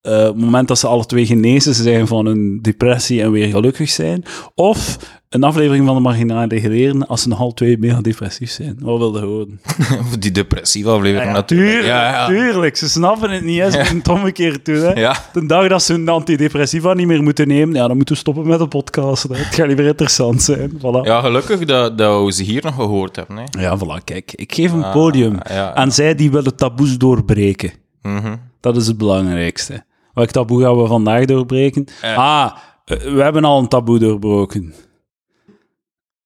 [0.06, 3.90] op het moment dat ze alle twee genezen zijn van hun depressie en weer gelukkig
[3.90, 4.96] zijn, of
[5.28, 8.76] een aflevering van de Marginale Geleerden als ze nog alle twee mega depressief zijn.
[8.80, 9.60] Wat wilde horen?
[10.18, 11.70] Die depressieve aflevering Ja, natuurlijk.
[11.70, 12.26] tuurlijk, Ja, ja.
[12.26, 12.76] tuurlijk.
[12.76, 13.70] Ze snappen het niet, hè.
[13.70, 14.80] ze moeten het omgekeerd doen.
[14.80, 15.12] Hè.
[15.32, 18.46] De dag dat ze hun antidepressiva niet meer moeten nemen, ja, dan moeten we stoppen
[18.46, 19.22] met de podcast.
[19.22, 19.36] Hè.
[19.36, 20.70] Het gaat niet meer interessant zijn.
[20.78, 21.02] Voilà.
[21.02, 23.36] ja, gelukkig dat, dat we ze hier nog gehoord hebben.
[23.36, 23.60] Hè.
[23.60, 24.32] Ja, voilà, kijk.
[24.34, 25.74] Ik geef een podium Ah, ja.
[25.74, 27.72] aan zij die willen taboes doorbreken.
[28.02, 28.36] Mhm.
[28.60, 29.84] Dat is het belangrijkste.
[30.16, 31.84] Welk taboe gaan we vandaag doorbreken?
[32.02, 34.74] Ah, eh, we hebben al een taboe doorbroken.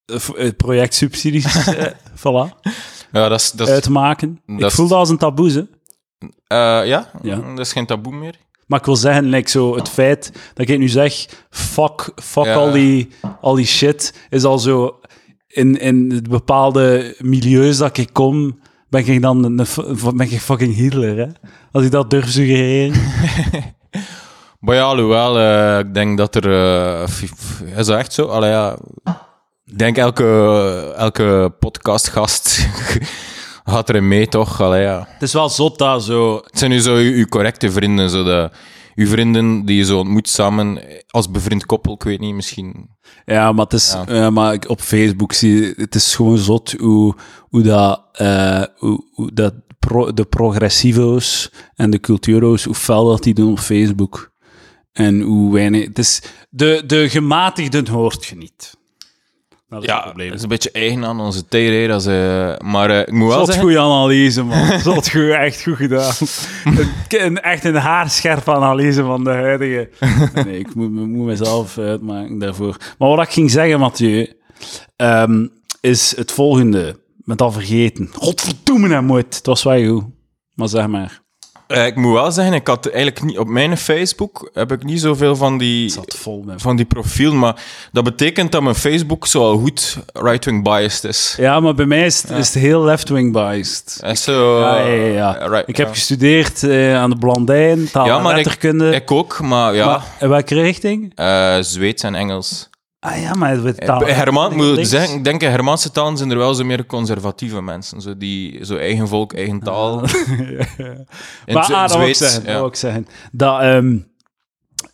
[0.04, 2.54] Eh, Het eh, voilà,
[3.12, 3.50] Ja, dat is...
[3.52, 4.40] Dat is uitmaken.
[4.46, 5.64] Ik dat voel dat als een taboe, hè.
[6.82, 7.10] ja?
[7.22, 7.36] Ja.
[7.36, 8.34] dat is geen taboe meer.
[8.66, 12.54] Maar ik wil zeggen, like, zo, het feit dat ik nu zeg, fuck, fuck Ja.
[12.54, 13.08] al, die,
[13.40, 15.00] al die shit, is al zo...
[15.46, 20.40] In, in de bepaalde milieus dat ik kom, ben ik dan een, een- ben ik
[20.40, 21.26] fucking Hitler, hè?
[21.72, 22.94] Als ik dat durf suggereren.
[24.60, 26.52] Maar ja, alhoewel, eh, ik denk dat er...
[26.52, 27.08] eh,
[27.76, 28.26] is dat echt zo?
[28.26, 28.76] Allee, ja.
[29.66, 32.66] Ik denk elke, elke podcastgast
[33.64, 34.60] gaat erin mee, toch?
[34.60, 35.06] Allee, ja.
[35.08, 36.36] Het is wel zot dat zo...
[36.36, 38.50] Het zijn nu zo uw, uw correcte vrienden, zo de,
[38.94, 42.98] uw vrienden die je zo ontmoet samen als bevriend koppel, ik weet niet, misschien...
[43.24, 44.06] Ja, maar, het is, Ja.
[44.06, 48.62] eh, maar ik op Facebook zie je- het is gewoon zot hoe, hoe dat, eh,
[48.76, 53.58] hoe, hoe dat pro- de progressivo's en de culturo's, hoe fel dat die doen op
[53.58, 54.32] Facebook.
[54.92, 55.84] En hoe weinig...
[55.86, 58.78] Het is, de, de gematigden hoort je niet.
[59.70, 61.44] Dat is Ja, dat is een beetje eigen aan onze
[61.80, 63.64] hè, dat is, eh, maar eh, ik moet wel Zot zeggen...
[63.64, 64.78] goede analyse, man.
[64.80, 66.12] Zot goed, echt goed gedaan.
[66.64, 69.88] een, een- echt een haarscherpe analyse van de huidige...
[70.44, 72.76] Nee, ik moet, moet mezelf uitmaken daarvoor.
[72.98, 74.32] Maar wat ik ging zeggen, Mathieu,
[74.96, 75.46] ehm,
[75.80, 76.98] is het volgende.
[77.16, 78.08] Met al vergeten.
[78.12, 79.36] Godverdomme, moet.
[79.36, 80.04] Het was wel goed.
[80.54, 81.19] Maar zeg maar.
[81.70, 83.38] Eh, ik moet wel zeggen, ik had eigenlijk niet...
[83.38, 85.82] Op mijn Facebook heb ik niet zoveel van die...
[85.84, 86.62] Het zat vol met...
[86.62, 91.34] van die profiel, maar dat betekent dat mijn Facebook zo goed right-wing biased is.
[91.38, 93.98] Ja, maar bij mij is het, is het heel left-wing biased.
[94.02, 95.06] En zo, Ja, ja, ja.
[95.06, 95.36] ja.
[95.38, 95.92] eh, right, ik heb ja.
[95.92, 98.94] gestudeerd eh, aan de Blandijn, taal Ja, en maar ik- letterkunde.
[98.94, 101.12] Ik ook, maar ja, Maar in welke richting?
[101.14, 102.68] eh, Zweeds en Engels.
[103.00, 103.98] Ah ja, maar het taal...
[103.98, 107.62] Bij Herman, moet ik zeggen, denk in Hermaanse talen zijn er wel zo meer conservatieve
[107.62, 108.00] mensen.
[108.00, 110.02] Zo, die, zo eigen volk, eigen taal.
[111.46, 112.44] In maar ah, dat wil ik zeggen.
[112.44, 112.66] Dat ja.
[112.66, 113.06] ik zeggen.
[113.32, 113.96] Dat, ehm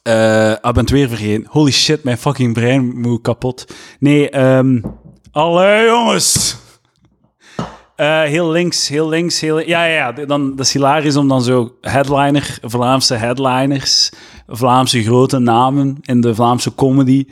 [0.03, 1.47] eh, ah, ik ben het weer vergeten.
[1.49, 3.75] Holy shit, mijn fucking brein moet kapot.
[3.99, 4.81] Nee, ehm
[5.31, 6.57] allee jongens.
[7.97, 9.59] Eh, heel links, heel links, heel...
[9.61, 10.25] Ja, ja, ja.
[10.25, 14.11] Dan, dat is hilarisch om dan zo headliner, Vlaamse headliners,
[14.47, 17.27] Vlaamse grote namen in de Vlaamse comedy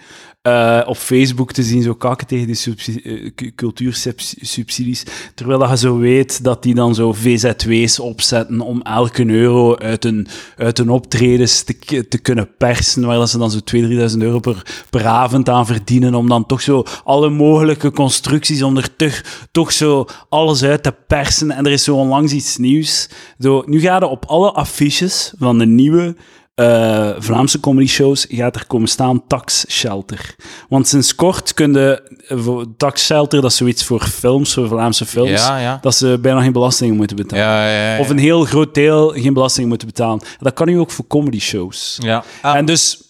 [0.44, 5.04] eh, op Facebook te zien, zo kakken tegen die eh, cu- cultuursubsidies.
[5.34, 10.02] Terwijl dat je zo weet dat die dan zo VZW's opzetten om elke euro uit
[10.02, 10.26] hun,
[10.56, 14.84] uit hun optredens te, te kunnen persen, waar ze dan zo 2.000, 3.000 euro per,
[14.90, 19.72] per avond aan verdienen, om dan toch zo alle mogelijke constructies, om er toch, toch
[19.72, 21.50] zo alles uit te persen.
[21.50, 23.08] En er is zo onlangs iets nieuws.
[23.38, 26.16] Zo, nu gaat er op alle affiches van de nieuwe
[26.54, 30.34] eh, Vlaamse comedy shows gaat er komen staan Tax Shelter.
[30.68, 35.06] Want sinds kort kun je eh, Tax Shelter, dat is zoiets voor films, voor Vlaamse
[35.06, 35.78] films, Ja, ja.
[35.80, 37.44] dat ze bijna geen belasting moeten betalen.
[37.72, 37.98] Ja.
[37.98, 40.22] Of een heel groot deel geen belasting moeten betalen.
[40.38, 41.98] Dat kan nu ook voor comedy shows.
[42.00, 42.24] Ja.
[42.42, 43.02] Ah, En dus,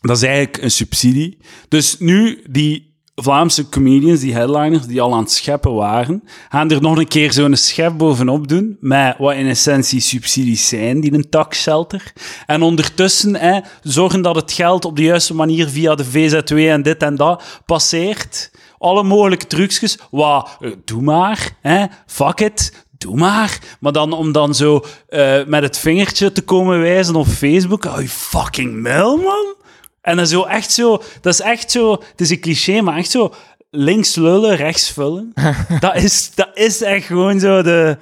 [0.00, 1.38] dat is eigenlijk een subsidie.
[1.68, 6.80] Dus nu, die Vlaamse comedians, die headliners, die al aan het scheppen waren, gaan er
[6.80, 11.28] nog een keer zo'n schep bovenop doen, met wat in essentie subsidies zijn, die een
[11.28, 12.12] taxshelter.
[12.46, 16.82] En ondertussen hè, zorgen dat het geld op de juiste manier via de VZW en
[16.82, 18.50] dit en dat passeert.
[18.78, 19.98] Alle mogelijke trucjes.
[20.10, 23.58] Wat, eh, doe maar, hè, fuck it, doe maar.
[23.80, 27.84] Maar dan om dan zo eh, met het vingertje te komen wijzen op Facebook.
[27.84, 29.54] Oh, fucking mel, man.
[30.02, 31.02] En dan zo echt zo...
[31.20, 31.90] Dat is echt zo...
[31.90, 33.32] Het is een cliché, maar echt zo...
[33.70, 35.32] Links lullen, rechts vullen.
[35.80, 37.96] dat, is, dat is echt gewoon zo de...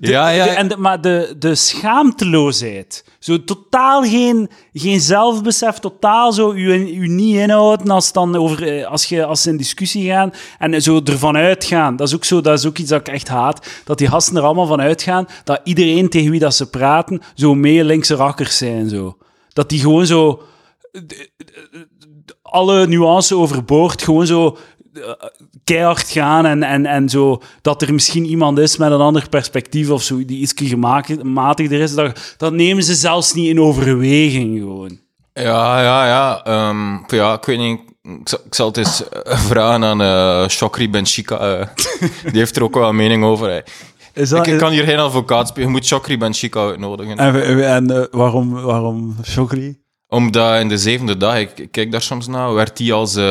[0.00, 0.44] de- Ja, ja.
[0.44, 3.04] de- en de- maar de, de schaamteloosheid.
[3.18, 8.86] Zo totaal geen, geen zelfbesef, totaal zo u, u niet inhouden als, dan over, eh,
[8.86, 11.96] als, je, als ze in discussie gaan en zo ervan uitgaan.
[11.96, 13.66] Dat is, ook zo, dat is ook iets dat ik echt haat.
[13.84, 17.54] Dat die gasten er allemaal van uitgaan dat iedereen tegen wie dat ze praten zo
[17.54, 18.88] mee linkse rakkers zijn.
[18.88, 19.16] Zo.
[19.52, 20.42] Dat die gewoon zo
[22.42, 24.56] alle nuance overboord, gewoon zo
[24.94, 25.12] eh,
[25.64, 29.90] keihard gaan en, en, en zo dat er misschien iemand is met een ander perspectief
[29.90, 34.98] of zo, die iets gematigder is, dat, dat nemen ze zelfs niet in overweging gewoon.
[35.32, 36.44] Ja, ja, ja.
[36.44, 37.80] Ehm, ja, ik weet niet.
[38.02, 41.72] Ik zal, ik zal het eens eh, vragen aan eh Chokri Benchika.
[42.32, 43.64] die heeft er ook wel een mening over.
[44.14, 45.66] Is Ik, ik kan hier geen advocaat spelen.
[45.66, 47.16] Je moet Chokri Benchika uitnodigen.
[47.16, 49.78] En, en waarom, waarom Chokri?
[50.10, 53.22] Omdat in de zevende dag, ik, kijk daar soms naar, werd hij als, eh,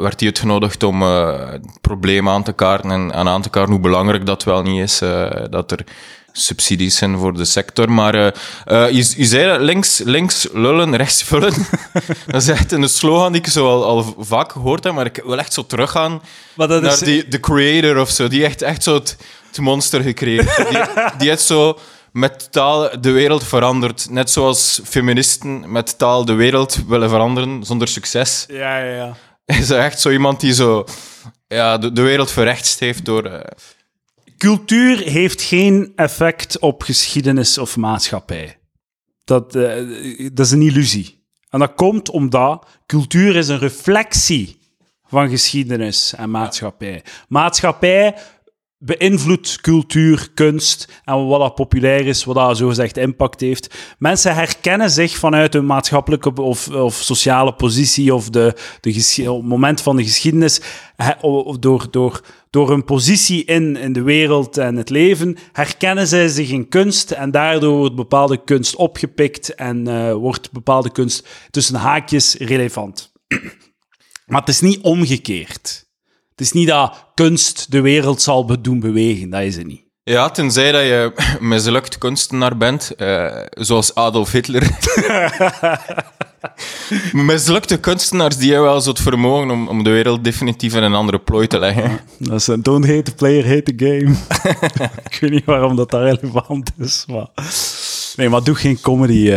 [0.00, 3.72] werd hij uitgenodigd om eh, het probleem aan te kaarten en, en aan te kaarten
[3.72, 5.84] hoe belangrijk dat wel niet is, eh, dat er
[6.32, 7.90] subsidies zijn voor de sector.
[7.90, 11.52] Maar je, je zei dat links, links lullen, rechts vullen.
[12.26, 15.22] dat is echt een slogan die ik zo al, al vaak gehoord heb, maar ik
[15.24, 16.22] wil echt zo teruggaan
[16.54, 20.02] Maar dat naar die, de creator of zo, die echt, echt zo het, het monster
[20.02, 20.56] gecreëerd.
[20.56, 20.78] Die,
[21.18, 21.78] die heeft zo
[22.12, 24.10] met taal de wereld verandert.
[24.10, 28.44] Net zoals feministen met taal de wereld willen veranderen zonder succes.
[28.48, 29.16] Ja, ja, ja.
[29.44, 30.84] Is er echt zo iemand die zo
[31.46, 33.24] ja, de, de wereld verrechtst heeft door...
[33.24, 33.40] eh,
[34.38, 38.58] Cultuur heeft geen effect op geschiedenis of maatschappij.
[39.24, 41.24] Dat, eh, dat is een illusie.
[41.50, 44.58] En dat komt omdat cultuur is een reflectie
[45.06, 47.02] van geschiedenis en maatschappij.
[47.28, 48.16] Maatschappij
[48.82, 53.74] beïnvloedt cultuur, kunst en wat dat populair is, wat dat zogezegd impact heeft.
[53.98, 59.80] Mensen herkennen zich vanuit hun maatschappelijke of, of sociale positie of de, de het moment
[59.80, 60.60] van de geschiedenis,
[61.60, 66.50] door, door, door hun positie in, in de wereld en het leven, herkennen zij zich
[66.50, 72.34] in kunst en daardoor wordt bepaalde kunst opgepikt en eh, wordt bepaalde kunst tussen haakjes
[72.34, 73.12] relevant.
[74.26, 75.89] Maar het is niet omgekeerd.
[76.40, 79.82] Het is niet dat kunst de wereld zal doen bewegen, dat is het niet.
[80.02, 84.70] Ja, tenzij dat je mislukt kunstenaar bent, eh, zoals Adolf Hitler.
[87.12, 90.94] Mislukte kunstenaars die hebben wel zo het vermogen om, om de wereld definitief in een
[90.94, 92.00] andere plooi te leggen.
[92.18, 94.14] Dat is een don't hate the player, hate the game.
[95.10, 97.26] ik weet niet waarom dat daar relevant is, maar...
[98.16, 99.30] Nee, maar doe geen comedy,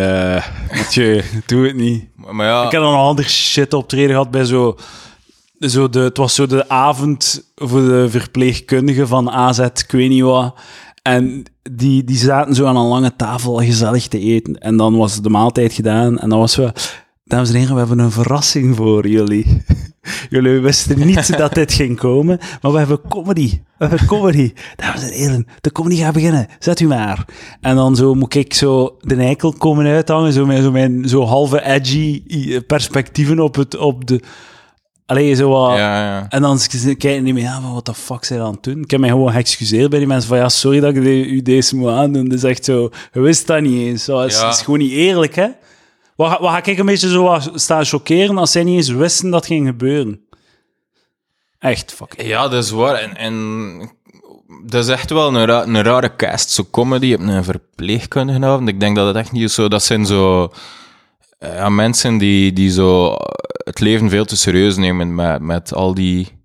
[0.71, 1.23] Mathieu.
[1.45, 2.05] Doe het niet.
[2.15, 4.77] Maar ja, Ik heb dan een ander shit optreden gehad bij zo...
[5.69, 10.53] zo de, het was zo de avond voor de verpleegkundigen van AZ, ik weet niet.
[11.01, 14.57] En die, die zaten zo aan een lange tafel gezellig te eten.
[14.57, 16.19] En dan was de maaltijd gedaan.
[16.19, 16.71] En dan was we...
[17.25, 19.63] Dames en heren, we hebben een verrassing voor jullie.
[20.29, 23.59] jullie wisten niet dat dit ging komen, maar we hebben comedy.
[23.77, 24.53] We hebben comedy.
[24.75, 26.47] Dames en heren, de comedy gaat beginnen.
[26.59, 27.25] Zet u maar.
[27.61, 31.23] En dan zo moet ik zo de eikel komen uithangen, zo met zo mijn zo
[31.25, 32.23] halve edgy
[32.59, 34.21] perspectieven op, het, op de...
[35.05, 35.77] Allee, zo wat...
[35.77, 36.25] ja, ja.
[36.29, 36.59] En dan
[36.97, 38.81] kijken die me aan van, wat de fuck zijn aan het doen?
[38.81, 41.41] Ik heb mij gewoon geëxcuseerd bij die mensen van, ja, sorry dat ik de- u
[41.41, 42.23] deze moet aandoen.
[42.29, 44.03] Dat is echt zo, je wist dat niet eens.
[44.03, 44.49] Zo, het is, Ja.
[44.49, 45.47] is gewoon niet eerlijk, hè?
[46.15, 49.29] Wat, ga- wat ga ik een beetje zo staan chockeren als zij niet eens wisten
[49.29, 50.21] dat ging gebeuren?
[51.59, 52.21] Echt, fuck.
[52.21, 52.95] ja, dat is waar.
[52.95, 53.91] En, en
[54.65, 56.49] dat is echt wel een, ra- een rare cast.
[56.49, 58.67] Zo comedy op een verpleegkundigenavond.
[58.69, 59.67] Ik denk dat het echt niet is zo...
[59.67, 60.51] Dat zijn zo...
[61.43, 63.15] eh, Ja, mensen die, die zo
[63.63, 66.41] het leven veel te serieus nemen met, met al die...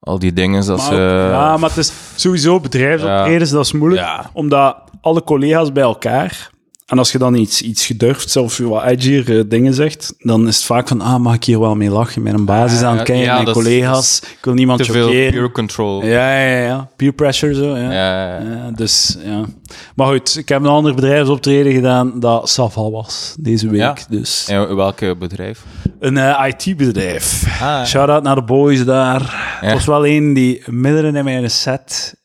[0.00, 1.28] Al die dingen dat Maar ze...
[1.30, 4.02] ja, maar het is sowieso bedrijfsoptredens, dat is moeilijk.
[4.02, 4.30] Ja.
[4.32, 6.50] Omdat alle collega's bij elkaar...
[6.90, 10.56] En als je dan iets, iets gedurfd of wat edgier eh, dingen zegt, dan is
[10.56, 12.22] het vaak van, ah, mag ik hier wel mee lachen?
[12.22, 14.20] Met een basis aan het kijken, ja, mijn collega's.
[14.22, 16.04] Ik wil niemand te veel pure control.
[16.04, 16.88] Ja, ja, ja.
[16.96, 17.92] Peer pressure zo, ja.
[17.92, 18.40] Ja, ja.
[18.40, 19.44] Ja, dus, ja.
[19.94, 24.04] Maar goed, ik heb een ander bedrijfsoptreden gedaan dat Saval was deze week.
[24.08, 25.64] Dus En welke bedrijf?
[26.00, 27.44] een eh, IT-bedrijf.
[27.60, 29.58] Ah, Shout-out naar de boys daar.
[29.60, 32.18] Het was wel een die midden in mijn set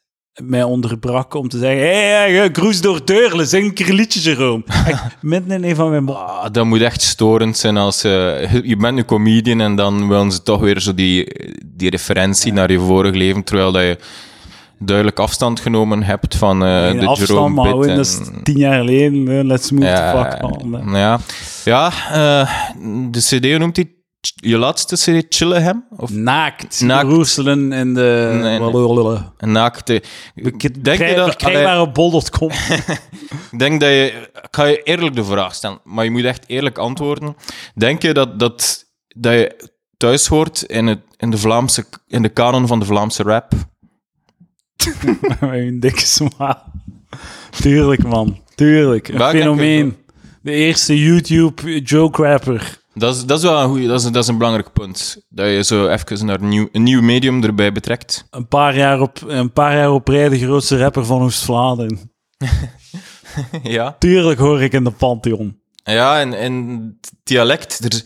[0.44, 3.96] mij onderbrak om te zeggen hé, hey, hey, Groes door Deurle, zing een keer een
[3.96, 4.64] liedje, Jerome.
[4.88, 6.10] Echt, midden in een van mijn...
[6.10, 10.32] Ah, dat moet echt storend zijn als eh, je bent een comedian en dan willen
[10.32, 11.28] ze toch weer zo die,
[11.66, 13.98] die referentie naar je vorig leven, terwijl dat je
[14.80, 17.90] duidelijk afstand genomen hebt van eh, Geen de afstand, Jerome maar Bit.
[17.90, 19.28] en- dat is tien jaar geleden.
[19.38, 20.90] eh, Let's move ja, the fuck on.
[20.96, 21.20] ja,
[21.66, 22.52] ja eh,
[23.12, 23.90] de cd, noemt hij?
[24.36, 25.86] Je laatste cd, Chillehem?
[25.98, 26.82] Of Naakt.
[26.82, 27.08] Naakt.
[27.08, 28.30] Roeselen in de...
[28.42, 29.18] Nee, nee.
[29.38, 30.04] Een naakte...
[30.82, 31.44] Denk je dat...
[31.44, 32.50] allee, bol.com.
[33.52, 34.30] Ik denk dat je...
[34.34, 37.36] Ik ga je eerlijk de vraag stellen, maar je moet echt eerlijk antwoorden.
[37.76, 42.30] Denk je dat, dat, dat je thuis hoort in, het, in, de Vlaamse, in de
[42.30, 43.54] kanon van de Vlaamse rap?
[45.22, 46.60] Met een dikke smaak.
[47.50, 48.42] Tuurlijk, man.
[48.56, 49.08] Tuurlijk.
[49.08, 49.98] Een fenomeen.
[50.42, 52.84] De eerste YouTube joke rapper.
[52.98, 55.26] Dat is, dat is wel een goeie, dat is, dat is een belangrijk punt.
[55.30, 58.28] Dat je zo even naar een nieuw, een nieuw medium erbij betrekt.
[58.30, 62.12] Een paar jaar op, een paar jaar op rij de grootste rapper van Oost-Vlaanderen.
[63.64, 63.96] ja.
[64.00, 65.60] Tuurlijk hoor ik in de Pantheon.
[65.84, 67.84] Ja, en, en dialect.
[67.84, 68.04] Er,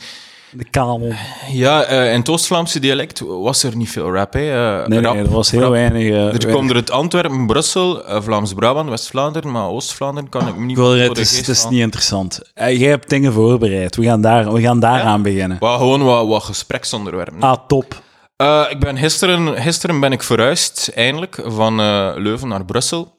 [0.51, 1.13] De kanon.
[1.51, 4.33] ja, eh, in het Oost-Vlaamse dialect was er niet veel rap.
[4.33, 4.39] Hè.
[4.81, 5.71] Eh, Nee, rap, nee, dat was heel rap.
[5.71, 6.01] weinig.
[6.01, 6.51] eh, Er weinig.
[6.51, 10.75] komt er uit Antwerpen, Brussel, eh, Vlaams-Brabant, West-Vlaanderen, maar Oost-Vlaanderen kan ik me niet Ik
[10.75, 12.41] wil- voor het, is, het niet interessant.
[12.53, 13.95] Eh, jij hebt dingen voorbereid.
[13.95, 15.57] We gaan, daar, we gaan daaraan beginnen.
[15.59, 17.41] Wel, gewoon wat, wat gespreksonderwerpen.
[17.41, 18.01] Ah, top.
[18.35, 23.15] Eh, ik ben gisteren, gisteren ben ik verhuisd, eindelijk, van eh, Leuven naar Brussel.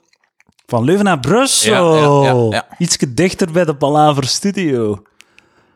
[0.66, 1.94] Van Leuven naar Brussel.
[1.96, 2.66] Ja, ja, ja, ja.
[2.78, 5.02] Ietske dichter bij de Palaver Studio.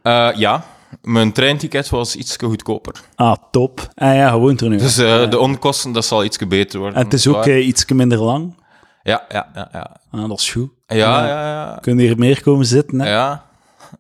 [0.03, 0.65] Eh, ja,
[1.03, 3.01] mijn treinticket was iets goedkoper.
[3.15, 3.89] Ah, top.
[3.95, 4.77] Ah ja, je woont er nu.
[4.77, 6.99] Dus eh, de onkosten, dat zal iets beter worden.
[6.99, 8.55] en het is ook eh, iets minder lang.
[9.03, 9.97] Ja, ja, ja, ja.
[10.11, 10.71] Ah, dat is goed.
[10.87, 11.79] Ja, ja, ja.
[11.81, 13.11] Kun je hier meer komen zitten, hè?
[13.11, 13.45] Ja,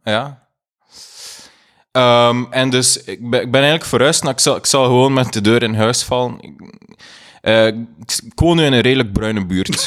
[0.05, 0.43] ja.
[1.93, 4.23] Ehm, en dus, ik ben, ik ben eigenlijk verhuisd.
[4.23, 6.37] Nou, ik, zal, ik zal gewoon met de deur in huis vallen.
[6.41, 6.63] Ik,
[8.25, 9.87] ik woon nu in een redelijk bruine buurt.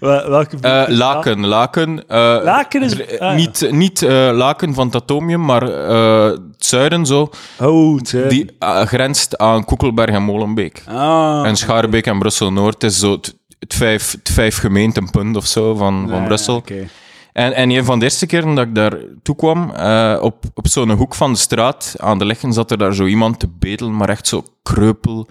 [0.00, 0.88] Welke Eh, buurt?
[0.98, 2.08] laken, Laken.
[2.08, 3.32] eh, Laken is- ah, ja.
[3.32, 7.30] Niet, niet eh, Laken van het atomium, maar eh, het zuiden zo.
[7.60, 8.32] Oh, het zuiden.
[8.32, 8.50] Die
[8.86, 10.82] grenst aan Koekelberg en Molenbeek.
[10.88, 11.42] Ah.
[11.46, 16.06] En Schaarbeek en Brussel-Noord is zo het, het, vijf, het vijf gemeentepunt of zo van,
[16.08, 16.56] van Ja, Brussel.
[16.56, 16.88] oké.
[17.32, 18.92] En, en een van de eerste keren dat ik daar
[19.22, 22.78] toe kwam, eh, op, op zo'n hoek van de straat, aan de leggen zat er
[22.78, 25.28] daar zo iemand te bedelen, maar echt zo kreupel,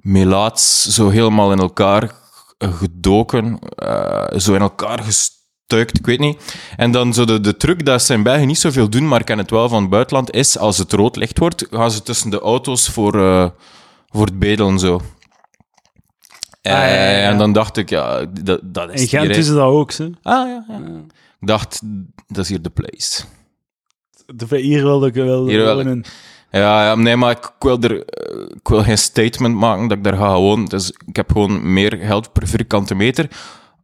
[0.00, 2.10] melaats, zo helemaal in elkaar
[2.72, 6.56] gedoken, eh, zo in elkaar gestuikt, ik weet niet.
[6.76, 9.26] En dan zo de, de truc dat ze in België niet zoveel doen, maar ik
[9.26, 12.30] ken het wel van het buitenland, is als het rood licht wordt, gaan ze tussen
[12.30, 13.48] de auto's voor, eh,
[14.08, 14.94] voor het bedelen zo.
[14.94, 17.30] Ah, ja, ja, ja.
[17.30, 19.38] En dan dacht ik, ja, dat, dat is In Gent hier, hè.
[19.38, 20.04] is dat ook, zo.
[20.04, 20.78] Ah, ja, ja.
[21.40, 21.80] Ik dacht,
[22.26, 23.22] dat is hier de place.
[24.26, 26.04] De, hier wilde ik wel Hier wil ik- wonen.
[26.54, 30.04] Ja, ja, nee, maar ik wil, er, eh, ik wil geen statement maken dat ik
[30.04, 30.64] daar ga wonen.
[30.64, 33.28] Dus ik heb gewoon meer geld per vierkante meter.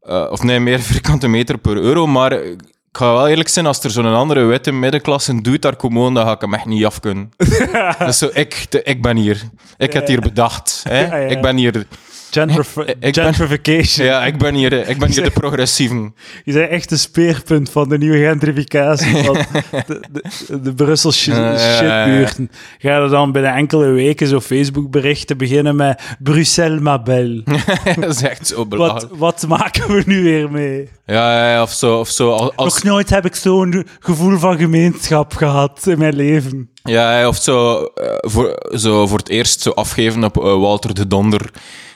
[0.03, 2.07] Eh, of nee, meer vierkante meter per euro.
[2.07, 2.59] Maar ik
[2.93, 6.33] ga wel eerlijk zijn, als er zo'n andere witte middenklasse doet, daar komen dan ga
[6.33, 7.31] ik hem echt niet af kunnen.
[8.07, 9.43] dus zo, ik, de- ik ben hier.
[9.77, 10.81] Ik heb het hier bedacht.
[10.89, 11.07] Hè?
[11.07, 11.29] Ja, ja.
[11.29, 11.87] Ik ben hier...
[12.31, 14.07] Gentrif- Ik ben- gentrification.
[14.07, 16.15] Ja, ik ben hier, ik ben hier de progressieven.
[16.45, 19.35] Je bent echt een speerpunt van de nieuwe gentrificatie van
[19.87, 20.01] de,
[20.49, 21.59] de, de ja.
[21.59, 22.51] shitbuurten.
[22.79, 27.43] Ga er dan binnen enkele weken zo Facebook-berichten beginnen met Bruxelles ma belle.
[28.01, 29.15] dat is echt zo Wat, belachelijk.
[29.17, 30.89] wat maken we nu weer mee?
[31.07, 31.99] Ja, of zo.
[31.99, 36.71] Of zo als, Nog nooit heb ik zo'n gevoel van gemeenschap gehad in mijn leven.
[36.83, 40.95] Ja, ja, of zo, eh, voor, zo voor het eerst zo afgeven op eh, Walter
[40.95, 41.51] de Donder,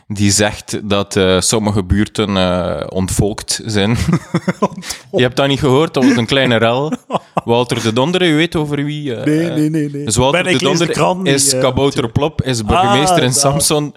[0.07, 3.91] die zegt dat eh, sommige buurten eh, ontvolkt zijn.
[5.13, 6.93] Je hebt dat niet gehoord, dat was een kleine rel.
[7.45, 9.15] Walter de Donder, u weet over wie?
[9.15, 9.91] eh, Nee, nee, nee.
[9.91, 10.05] nee.
[10.05, 13.33] Dus Walter Ben- de Donder is Kabouter Plop, is burgemeester Ah, in.
[13.33, 13.95] Samson.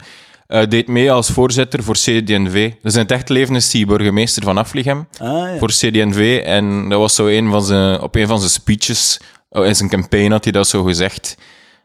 [0.70, 2.72] deed mee als voorzitter voor CD&V.
[2.82, 5.58] Dus in het echt leven is hij burgemeester van Aflichem Ah, ja.
[5.58, 6.42] voor CD&V.
[6.46, 9.90] En dat was zo een van zijn, op een van zijn speeches, oh, in zijn
[9.90, 11.38] campaign had hij dat zo gezegd,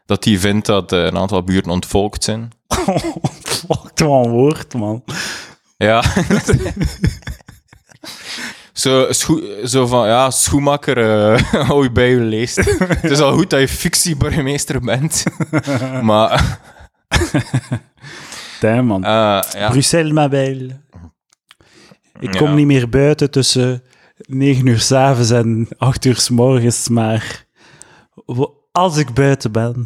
[0.05, 2.49] dat hij vindt dat eh, een aantal buurten ontvolkt zijn.
[2.67, 5.03] Fuck, wat een woord, man.
[5.77, 6.03] Ja.
[8.73, 9.11] zo,
[9.65, 12.55] zo van, ja, schoenmaker, eh hou je bij je leest.
[12.79, 15.23] Het is al goed dat je fictieburgemeester bent.
[16.01, 16.59] maar,
[18.59, 19.03] Damn, man.
[19.03, 19.09] eh,
[19.51, 19.69] ja.
[19.69, 20.71] Bruxelles.
[22.19, 22.53] Ik kom Ja.
[22.53, 23.83] niet meer buiten tussen
[24.17, 27.45] 9 uur s'avonds en 8 uur s morgens, maar
[28.73, 29.85] als ik buiten ben,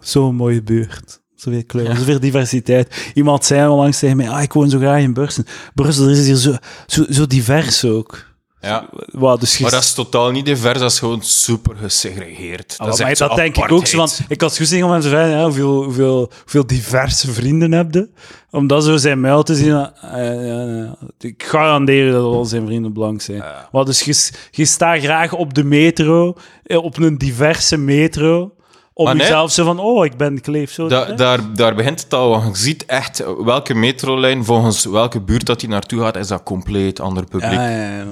[0.00, 1.20] zo'n mooie buurt.
[1.34, 3.10] Zoveel kleuren, zoveel diversiteit.
[3.14, 5.44] Iemand zei onlangs tegen mij, ah, ik woon zo graag in Brussel.
[5.74, 8.35] Brussel is hier zo, zo, zo divers ook.
[8.66, 8.88] Ja.
[9.12, 12.74] Wow, dus Maar dat is totaal niet divers, dat is gewoon super gesegregeerd.
[12.78, 13.96] Ah, Dat, is maar dat denk ik ook zo.
[13.96, 17.94] Want ik had gezien om hem te vragen, ja, hoeveel, hoeveel, hoeveel diverse vrienden heb
[17.94, 18.08] je?
[18.50, 19.70] Om dat zo zijn muil te zien.
[19.70, 23.44] eh, ja, ja, ik garandeer dat al zijn vrienden blank zijn.
[23.72, 28.50] Maar dus je, je staat graag op de metro, eh, op een diverse metro,
[28.92, 29.16] om nee.
[29.16, 30.88] jezelf zo van, oh, ik ben kleef zo.
[30.88, 35.46] Da- daar, daar begint het al, want je ziet echt welke metrolijn, volgens welke buurt
[35.46, 37.52] dat hij naartoe gaat, is dat compleet ander publiek.
[37.52, 38.04] ja, ja, ja.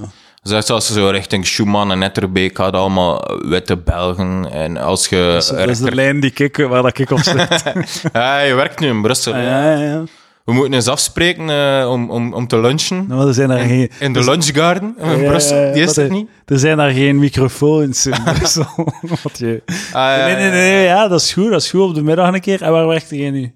[0.45, 4.49] Dus echt zoals ze zo richting Schumann en Etterbeek gaat, allemaal witte Belgen.
[4.53, 5.45] En als je...
[5.57, 7.63] Dat is de lijn die ik, waar dat ik op zit.
[8.13, 9.35] Ja, je werkt nu in Brussel.
[9.35, 9.43] hè.
[9.43, 10.03] ja, ja, ja.
[10.45, 13.07] We moeten eens afspreken eh, om, om, om te lunchen.
[13.09, 13.91] Maar er zijn er geen...
[13.99, 15.73] In de lunchgarden in Ja, Brussel.
[15.73, 16.29] Die is er niet.
[16.47, 18.67] Er zijn daar geen microfoons in Brussel.
[19.23, 19.63] Wat je...
[19.93, 21.51] Ah, Nee, nee, nee, ja, dat is goed.
[21.51, 22.63] Dat is goed op de middag een keer.
[22.63, 23.53] En waar werkt jij nu?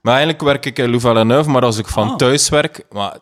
[0.00, 2.16] Maar eigenlijk werk ik in Louvain-la-Neuve, maar als ik van Ah.
[2.16, 2.84] thuis werk...
[2.90, 3.16] Maar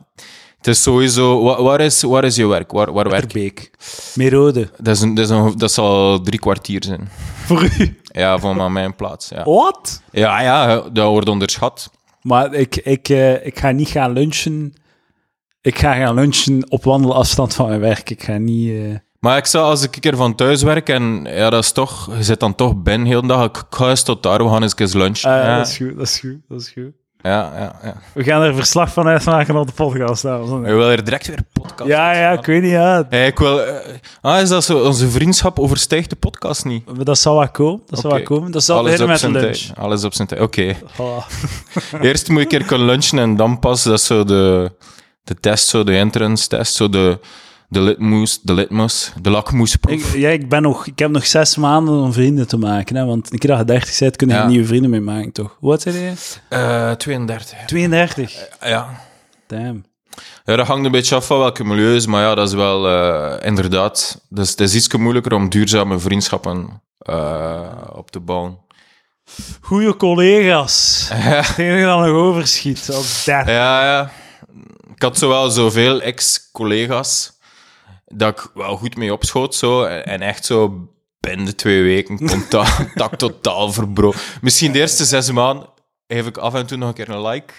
[0.62, 1.42] het is sowieso...
[1.42, 2.72] Waar, waar, is, waar is je werk?
[2.72, 3.38] Waar, waar werk je?
[3.38, 3.70] Beek.
[4.14, 4.70] Merode.
[4.78, 7.08] Dat, is een, dat, is een, dat zal drie kwartier zijn.
[7.46, 8.00] Voor u.
[8.04, 9.28] Ja, van mijn plaats.
[9.28, 10.02] Ja, Wat?
[10.10, 11.90] ja, ja dat wordt onderschat.
[12.22, 14.74] Maar ik, ik, eh, ik ga niet gaan lunchen.
[15.60, 18.10] Ik ga gaan lunchen op wandelafstand van mijn werk.
[18.10, 18.70] Ik ga niet...
[18.70, 21.72] eh, Maar ik zou, als ik een keer van thuis werk en ja, dat is
[21.72, 23.44] toch, je zit dan toch binnen heel de dag.
[23.46, 25.30] Ik ga eens tot daar, we gaan eens eens lunchen.
[25.30, 26.90] ah, ja, Dat is goed, dat is goed, dat is goed.
[27.22, 27.94] Ja, ja, ja.
[28.14, 30.24] We gaan er verslag van uitmaken op de podcast.
[30.24, 33.06] en Je wil er direct weer een podcast Ja, ja, ik weet niet, ja.
[33.08, 33.74] Hey, ik wil, eh,
[34.20, 34.78] ah, is dat zo?
[34.78, 36.84] Onze vriendschap overstijgt de podcast niet.
[37.04, 37.80] Dat zal wel komen.
[37.86, 38.50] Dat zal wel komen.
[38.50, 39.56] Dat zal beginnen op met zijn lunch.
[39.56, 39.78] tijd.
[39.78, 40.40] Alles op zijn tijd.
[40.40, 40.76] Oké.
[42.00, 44.72] Eerst moet ik een keer kunnen lunchen en dan pas, dat zo de,
[45.24, 47.18] de test, zo de entrance test, zo de,
[47.72, 50.14] de litmus, de litmus, de lakmoesproef.
[50.14, 52.96] Ik, ja, ik, ben nog, ik heb nog zes maanden om vrienden te maken.
[52.96, 54.42] Hè, want een keer dat je 30 bent, kun je Ja.
[54.42, 55.56] er nieuwe vrienden mee maken, toch?
[55.58, 56.12] Hoe oud zijn je?
[56.48, 57.58] Eh 32.
[57.66, 58.48] 32.
[58.60, 59.00] Ja.
[59.46, 59.84] Damn.
[60.44, 63.46] Ja, dat hangt een beetje af van welke milieus, maar ja, dat is wel eh,
[63.46, 64.20] inderdaad.
[64.28, 67.60] Dus het is iets moeilijker om duurzame vriendschappen eh,
[67.92, 68.58] op te bouwen.
[69.60, 71.08] Goeie collega's.
[71.12, 72.90] Het enige dat nog overschiet.
[72.92, 73.46] Als dat.
[73.46, 74.02] Ja, ja.
[74.02, 74.10] Ik
[74.94, 77.40] Ik had zowel zoveel ex-collega's
[78.12, 79.54] dat ik wel goed mee opschoot.
[79.54, 80.88] Zo, en echt zo
[81.20, 84.20] binnen de twee weken contact totaal verbroken.
[84.40, 85.68] Misschien de eerste zes maanden
[86.06, 87.52] geef ik af en toe nog een keer een like.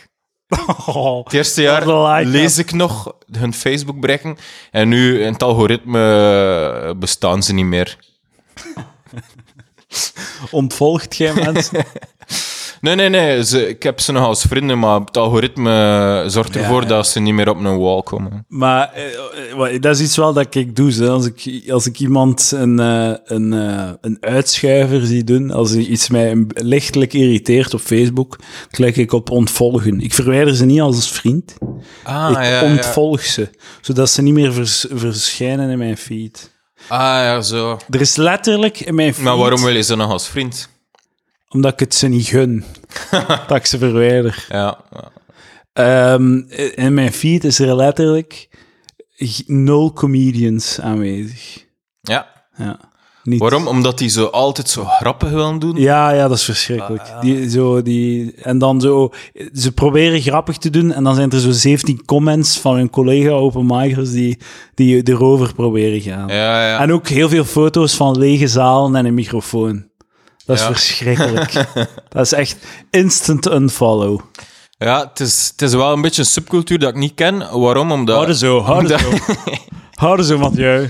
[0.85, 4.37] Oh, Het eerste jaar like, lees ik nog hun Facebook berichten.
[4.71, 7.97] En nu, in het algoritme, bestaan ze niet meer.
[10.51, 11.85] ontvolgt jij mensen?
[12.83, 13.43] Nee, nee, nee.
[13.43, 16.87] Ze, ik heb ze nog als vrienden, maar het algoritme zorgt ervoor ja.
[16.87, 18.45] dat ze niet meer op een wall komen.
[18.47, 20.91] Maar eh, eh, dat is iets wel dat ik doe.
[20.91, 21.09] Hè.
[21.09, 23.51] Als, ik, als ik iemand een, eh, een,
[24.01, 29.99] een uitschuiver zie doen, als iets mij lichtelijk irriteert op Facebook, klik ik op ontvolgen.
[29.99, 31.57] Ik verwijder ze niet als vriend.
[32.03, 33.49] Ah, ik ontvolg ze,
[33.81, 36.51] zodat ze niet meer vers- verschijnen in mijn feed.
[36.87, 37.77] Ah, ja, zo.
[37.89, 39.23] Er is letterlijk in mijn feed...
[39.23, 40.71] Maar waarom wil je ze nog als vriend?
[41.53, 42.63] Omdat ik het ze niet gun.
[43.47, 44.45] dat ik ze verwijder.
[44.49, 44.77] Ja.
[45.73, 46.37] Ehm,
[46.75, 48.49] in mijn feed is er letterlijk
[49.45, 51.65] nul comedians aanwezig.
[52.01, 52.31] ja.
[52.55, 52.79] Ja.
[53.23, 53.39] Niet.
[53.39, 53.67] Waarom?
[53.67, 55.75] Omdat die zo altijd zo grappig willen doen?
[55.75, 57.03] Ja, ja, dat is verschrikkelijk.
[57.21, 59.09] Die, zo, die, en dan zo,
[59.53, 63.29] ze proberen grappig te doen en dan zijn er zo 17 comments van hun collega
[63.29, 64.37] openmikers die,
[64.73, 66.27] die erover proberen gaan.
[66.27, 66.79] Ja, ja.
[66.79, 69.87] En ook heel veel foto's van lege zalen en een microfoon.
[70.45, 70.67] Dat is Ja.
[70.67, 71.53] verschrikkelijk.
[72.09, 72.57] dat is echt
[72.89, 74.19] instant unfollow.
[74.77, 77.59] Ja, het is, het is wel een beetje een subcultuur dat ik niet ken.
[77.59, 77.91] Waarom?
[77.91, 78.15] Omdat...
[78.15, 79.11] Houden zo, houden zo.
[80.03, 80.89] Houden zo, Mathieu.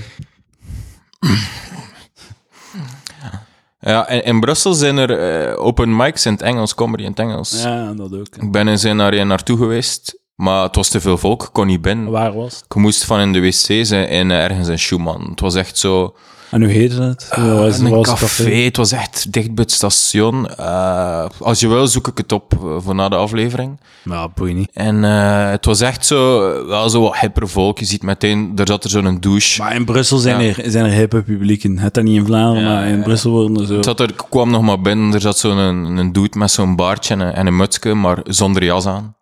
[3.80, 5.18] Ja, in, in Brussel zijn er
[5.50, 7.62] eh, open mics in het Engels, comedy in het Engels.
[7.62, 8.36] Ja, dat ook.
[8.36, 11.66] Ik ben in zijn naar naartoe geweest, maar het was te veel volk, ik kon
[11.66, 12.10] niet binnen.
[12.10, 12.64] Waar was het?
[12.64, 15.30] Ik moest van in de wc zijn in, eh, ergens in Schumann.
[15.30, 16.16] Het was echt zo...
[16.50, 17.28] En hoe heette het?
[17.36, 18.50] Was- een was café.
[18.64, 20.48] Het was echt dicht bij het station.
[20.48, 23.80] Eh, als je wil, zoek ik het op eh, voor na de aflevering.
[24.04, 24.70] Ja, boei niet.
[24.72, 27.78] En het was echt zo, wel zo wat hipper volk.
[27.78, 29.62] Je ziet meteen, er zat er zo'n douche.
[29.62, 30.54] Maar in Brussel zijn, Ja.
[30.56, 31.78] er, zijn er hippe publieken.
[31.78, 33.02] Het dat niet in Vlaanderen, Ja, maar in ja.
[33.02, 33.74] Brussel worden er zo...
[33.74, 36.50] Het zat er, ik kwam nog maar binnen, er zat zo'n een, een dude met
[36.50, 39.14] zo'n baardje en een, en een mutsje, maar zonder jas aan.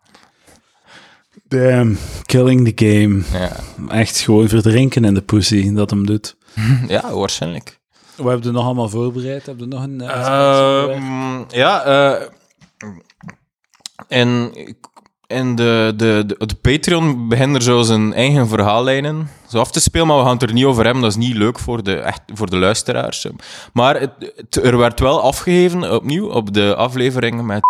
[1.47, 3.21] Damn, killing the game.
[3.33, 3.51] Ja,
[3.89, 6.35] Echt gewoon verdrinken in de pussy, dat hem doet.
[6.87, 7.79] ja waarschijnlijk.
[8.15, 9.45] We hebben er nog allemaal voorbereid.
[9.45, 10.01] Hebben we nog een...
[10.01, 12.27] Ehm, ja, eh
[14.07, 14.51] en,
[15.27, 19.79] en de, de, de, de Patreon begint er zo zijn eigen verhaallijnen zo af te
[19.81, 21.01] spelen, maar we gaan het er niet over hebben.
[21.01, 23.27] Dat is niet leuk voor de, echt, voor de luisteraars.
[23.73, 27.61] Maar het, het- er werd wel afgegeven, opnieuw, op de aflevering met...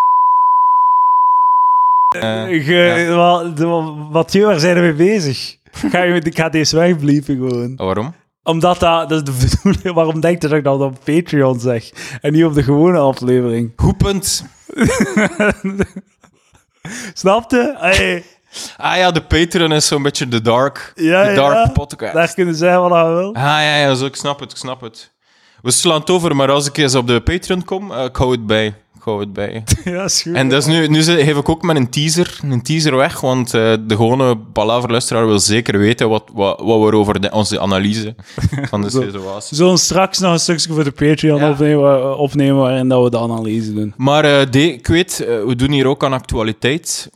[2.20, 5.58] Eh, ge- wel, de- Mathieu, waar zijn we mee bezig?
[5.72, 7.76] Ga je, ik ga deze wegbliepen gewoon.
[7.76, 8.14] Waarom?
[8.44, 9.96] Omdat dat, dat is de bedoeling.
[9.96, 11.90] Waarom denk je dat ik dat op Patreon zeg?
[12.22, 13.74] En niet op de gewone aflevering.
[13.76, 14.46] Goed punt.
[17.14, 17.76] Snapte?
[17.80, 18.24] Hey,
[18.78, 21.72] Ah ja, de Patreon is zo'n beetje de dark, Ja, de dark ja.
[21.72, 22.14] podcast.
[22.14, 23.36] daar kunnen zeggen wat je wil.
[23.36, 25.12] Ah ja, ja zo, ik snap het, ik snap het.
[25.62, 28.32] We slaan het over, maar als ik eens op de Patreon kom, eh, ik hou
[28.32, 28.74] het bij.
[29.06, 29.64] Ik hou het bij.
[29.94, 30.34] Ja, is goed.
[30.34, 33.22] En dat is nu, nu ze- geef ik ook met een teaser, een teaser weg,
[33.22, 37.60] want eh, de gewone palaverluisteraar wil zeker weten wat, wat, wat we over de, onze
[37.60, 38.16] analyse
[38.70, 39.02] van de Zo.
[39.02, 39.50] situatie.
[39.50, 41.50] We zullen straks nog een stukje voor de Patreon Ja.
[41.50, 43.94] opnemen, opnemen waarin dat we de analyse doen.
[43.98, 47.10] Maar eh, de, ik weet, eh, we doen hier ook aan actualiteit.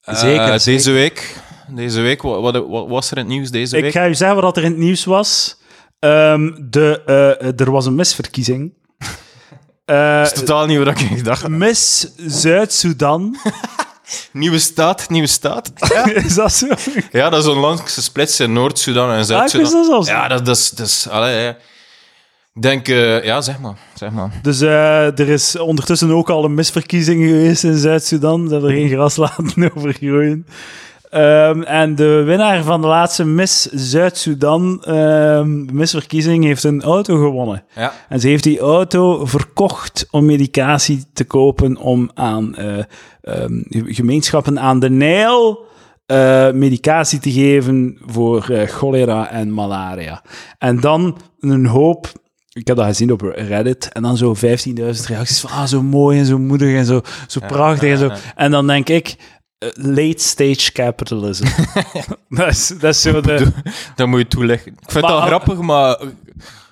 [0.00, 1.36] Eh, Zeker, Deze week,
[1.74, 3.92] deze week wat, wat, wat was er in het nieuws deze Ik week?
[3.92, 5.60] ga u zeggen wat er in het nieuws was.
[5.98, 8.80] Ehm, de, eh, er was een misverkiezing.
[9.92, 11.50] Eh, Dat is totaal niet wat ik gedacht had.
[11.50, 13.36] Miss Zuid-Soedan.
[14.32, 15.72] Nieuwe staat, nieuwe staat.
[16.14, 16.66] is dat zo?
[17.12, 20.70] Ja, dat is onlangs gesplitst in Noord-Sudan en Ah, zelfs Ja, dat, dat is...
[20.70, 21.56] Dat is allee, ja.
[22.54, 22.88] Ik denk...
[22.88, 23.76] eh, ja, zeg maar.
[23.94, 24.30] Zeg maar.
[24.42, 28.46] Dus eh, er is ondertussen ook al een misverkiezing geweest in Zuid-Soedan.
[28.46, 30.46] Ze hebben er geen gras laten overgroeien.
[31.12, 37.64] Ehm, en de winnaar van de laatste Miss Zuid-Soedan ehm, misverkiezing heeft een auto gewonnen.
[37.74, 37.92] Ja.
[38.08, 42.78] En ze heeft die auto verkocht om medicatie te kopen om aan eh,
[43.22, 45.66] ehm, gemeenschappen aan de Nijl
[46.06, 50.22] eh, medicatie te geven voor eh, cholera en malaria.
[50.58, 52.12] En dan een hoop...
[52.52, 53.88] Ik heb dat gezien op Reddit.
[53.92, 54.40] En dan zo 15.000
[55.06, 58.10] reacties van ah, zo mooi en zo moedig en zo, zo prachtig en zo.
[58.34, 59.16] En dan denk ik...
[59.62, 61.44] eh, Late stage capitalism.
[62.28, 63.46] dat, is, dat is zo de...
[63.96, 64.72] Dat moet je toeleggen.
[64.72, 66.00] Ik vind Maar- het al grappig, maar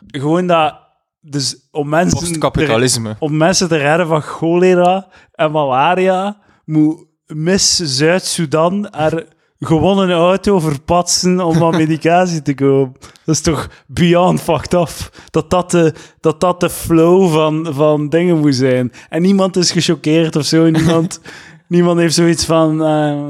[0.07, 0.75] Gewoon dat...
[1.21, 2.19] Dus om mensen...
[2.19, 3.17] postkapitalisme.
[3.19, 9.25] om mensen te redden van cholera en malaria, moet Miss Zuid-Soedan haar
[9.59, 13.01] gewonnen auto verpatsen om aan medicatie te kopen.
[13.25, 14.89] Dat is toch beyond fucked up.
[15.31, 18.93] Dat dat de, dat dat de flow van, van dingen moet zijn.
[19.09, 20.71] En niemand is gechoqueerd of zo.
[20.71, 21.21] Niemand,
[21.71, 22.83] niemand heeft zoiets van...
[22.85, 23.27] eh,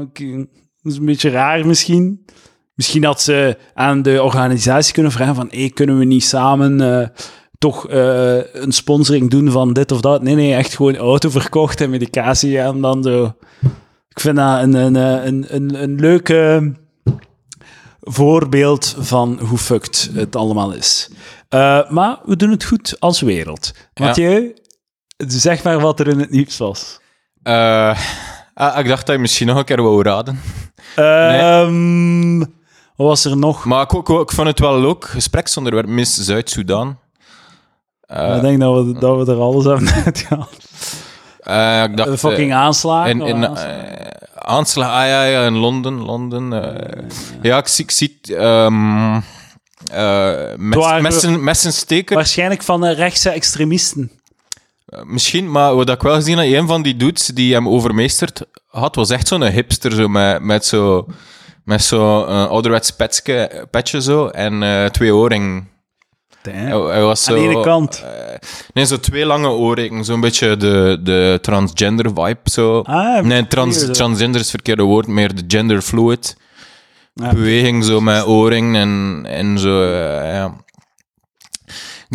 [0.81, 2.25] Dat is een beetje raar misschien.
[2.73, 5.47] Misschien had ze aan de organisatie kunnen vragen van...
[5.51, 7.07] Hey, kunnen we niet samen eh,
[7.57, 10.23] toch eh, een sponsoring doen van dit of dat?
[10.23, 13.33] Nee, nee, echt gewoon auto verkocht en medicatie en dan zo...
[14.09, 16.71] Ik vind dat een, een, een, een, een leuke
[17.99, 21.09] voorbeeld van hoe fucked het allemaal is.
[21.89, 23.71] Maar we doen het goed als wereld.
[23.93, 24.05] Ja.
[24.05, 24.53] Mathieu,
[25.27, 26.99] zeg maar wat er in het nieuws was.
[27.43, 27.97] Eh,
[28.53, 30.39] ah, ik dacht dat je misschien nog een keer wou raden.
[30.95, 32.39] Ehm,
[32.95, 33.65] Wat was er nog?
[33.65, 35.05] Maar ik, ik, ik vond het wel leuk.
[35.05, 36.97] Gespreksonderwerp Miss Zuid-Soedan.
[38.01, 40.57] Eh, ik denk dat we, dat we er alles hebben uitgehaald.
[41.39, 43.09] eh, ik dacht, De fucking eh, aanslagen.
[43.11, 43.99] in, in, aanslagen?
[43.99, 45.93] eh, aanslag, ah ja, ja, in Londen.
[46.01, 47.03] Londen eh.
[47.41, 49.15] ja, ik zie, ik zie ehm,
[49.91, 52.15] eh, mes, messen, messensteker.
[52.15, 54.11] Waarschijnlijk van rechtse extremisten.
[54.91, 58.41] Eh, Misschien, maar wat ik wel gezien heb, een van die dudes die hem overmeesterd
[58.67, 61.05] had, was echt zo'n hipster, zo met, met zo
[61.63, 65.69] met zo eh, ouderwets petje, petje zo, en eh, twee oorringen.
[66.41, 68.05] Hij, hij was zo, Aan de ene kant.
[68.73, 72.79] nee, zo twee lange oorringen, zo'n beetje de, de transgender vibe, zo.
[72.79, 76.37] Ah, nee, trans, transgender is het verkeerde woord, meer de gender fluid
[77.13, 79.83] beweging, zo met oorringen en, en zo,
[80.23, 80.55] ja.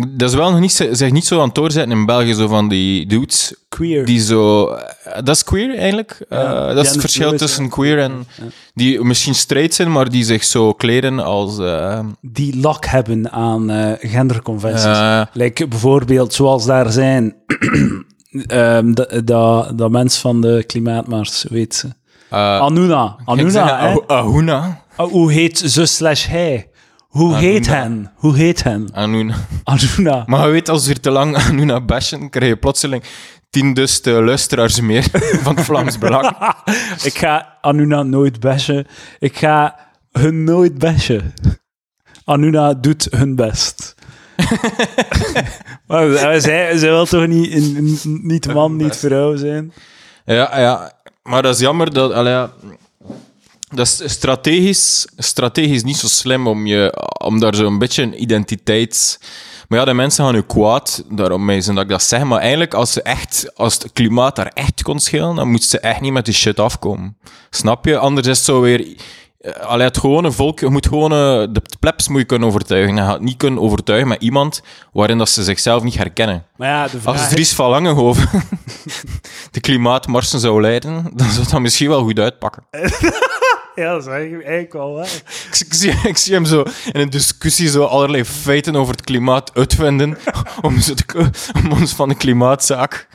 [0.05, 2.47] Dat is wel nog niet, zo- zich niet zo aan het doorzetten in België, zo
[2.47, 4.05] van die dudes Queer.
[4.05, 4.67] die zo...
[4.67, 6.25] eh, Dat is queer, eigenlijk.
[6.29, 7.69] Eh, dat is het verschil tussen ja.
[7.69, 8.27] queer en...
[8.73, 11.59] Die misschien straight zijn, maar die zich zo kleden als...
[11.59, 15.27] eh, die lak hebben aan eh, genderconventies.
[15.33, 17.35] Like bijvoorbeeld zoals daar zijn
[18.47, 18.93] ehm,
[19.23, 21.87] dat, mens van de klimaatmars, weet ze.
[22.29, 23.15] Anuna.
[23.25, 24.81] Anuna, zeg, Ahuna.
[24.97, 26.69] Oh, hoe heet ze slash hij?
[27.17, 27.39] Hoe Anuna.
[27.51, 28.11] heet hen?
[28.15, 28.89] Hoe heet hen?
[28.93, 29.35] Anuna.
[29.63, 30.23] Anuna.
[30.27, 33.03] Maar je weet, als we te lang Anuna bashen, krijg je plotseling
[33.49, 35.03] tien dus de luisteraars meer
[35.43, 36.37] van het Vlaams Belang.
[37.09, 38.87] Ik ga Anuna nooit bashen.
[39.19, 39.75] Ik ga
[40.11, 41.33] hun nooit bashen.
[42.25, 43.95] Anuna doet hun best.
[45.87, 49.73] maar eh, zij, zij wil toch niet, in- in- niet man, niet vrouw zijn?
[50.25, 50.91] Ja, ja.
[51.23, 52.11] Maar dat is jammer dat...
[52.11, 52.51] allee, ja,
[53.77, 59.19] dat is strategisch, strategisch niet zo slim om, je, om daar zo'n beetje een identiteits...
[59.67, 62.23] Maar ja, de mensen gaan nu kwaad, daarom is dat ik dat zeg.
[62.23, 65.79] Maar eigenlijk, als, ze echt, als het klimaat daar echt kon schelen, dan moet ze
[65.79, 67.17] echt niet met die shit afkomen.
[67.49, 67.97] Snap je?
[67.97, 68.87] Anders is het zo weer...
[69.39, 71.11] eh, Allee, het gewone volk, je moet gewoon...
[71.11, 72.95] eh, De plebs moet je kunnen overtuigen.
[72.95, 74.61] Je gaat niet kunnen overtuigen met iemand
[74.93, 76.45] waarin dat ze zichzelf niet herkennen.
[76.57, 78.29] Maar ja, de Als Dries van Langenhoven
[79.51, 82.63] de klimaatmarsen zou leiden, dan zou dat misschien wel goed uitpakken.
[83.81, 85.05] Ja, dat is eigenlijk, eigenlijk wel waar.
[85.51, 89.03] Ik, ik zie, ik zie hem zo in een discussie zo allerlei feiten over het
[89.03, 90.17] klimaat uitvinden
[90.61, 91.29] om, zo te-
[91.63, 93.07] om ons van de klimaatzaak...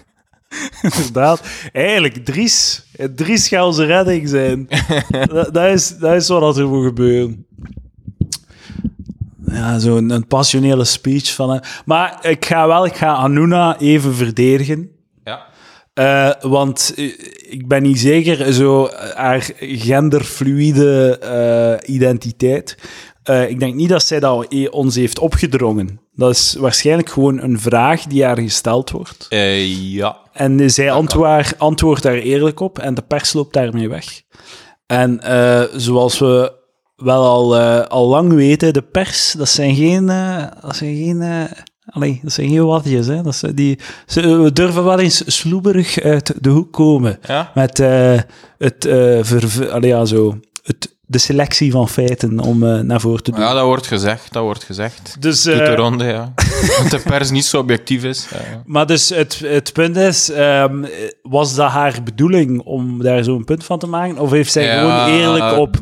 [0.82, 1.42] Inderdaad.
[1.72, 2.86] Eigenlijk, Dries.
[3.14, 4.68] Dries gaat onze redding zijn.
[5.10, 7.46] dat, dat, is, dat is wat er moet gebeuren.
[9.46, 11.60] Ja, zo'n een passionele speech van hem.
[11.84, 14.90] Maar ik ga wel, ik ga Anuna even verdedigen.
[15.94, 17.04] Eh, want eh,
[17.48, 22.76] ik ben niet zeker, zo eh, haar genderfluïde eh, identiteit.
[23.48, 26.00] Ik denk niet dat zij dat e- ons heeft opgedrongen.
[26.12, 29.26] Dat is waarschijnlijk gewoon een vraag die haar gesteld wordt.
[29.80, 30.16] Ja.
[30.32, 34.22] En zij antwoord, antwoordt daar eerlijk op en de pers loopt daarmee weg.
[34.86, 35.20] En
[35.76, 36.52] zoals we
[36.96, 40.06] wel al, al lang weten, de pers, dat zijn geen...
[40.60, 41.48] dat zijn geen
[41.86, 43.22] allee, dat zijn geen watjes, hè.
[43.22, 47.50] Dat zijn die, ze we durven wel eens sloeberig uit de hoek komen Ja?
[47.54, 48.18] met eh,
[48.58, 48.86] het,
[49.20, 53.40] ver, allee, ja, zo, het, de selectie van feiten om eh, naar voren te doen.
[53.40, 55.16] ja, dat wordt gezegd, dat wordt gezegd.
[55.20, 56.32] dus, Doet de ronde, ja.
[56.82, 58.26] Dat de pers niet zo objectief is.
[58.30, 58.62] Ja, ja.
[58.66, 60.84] Maar dus het, het punt is, ehm,
[61.22, 64.18] was dat haar bedoeling om daar zo'n punt van te maken?
[64.18, 65.76] Of heeft zij gewoon eerlijk op,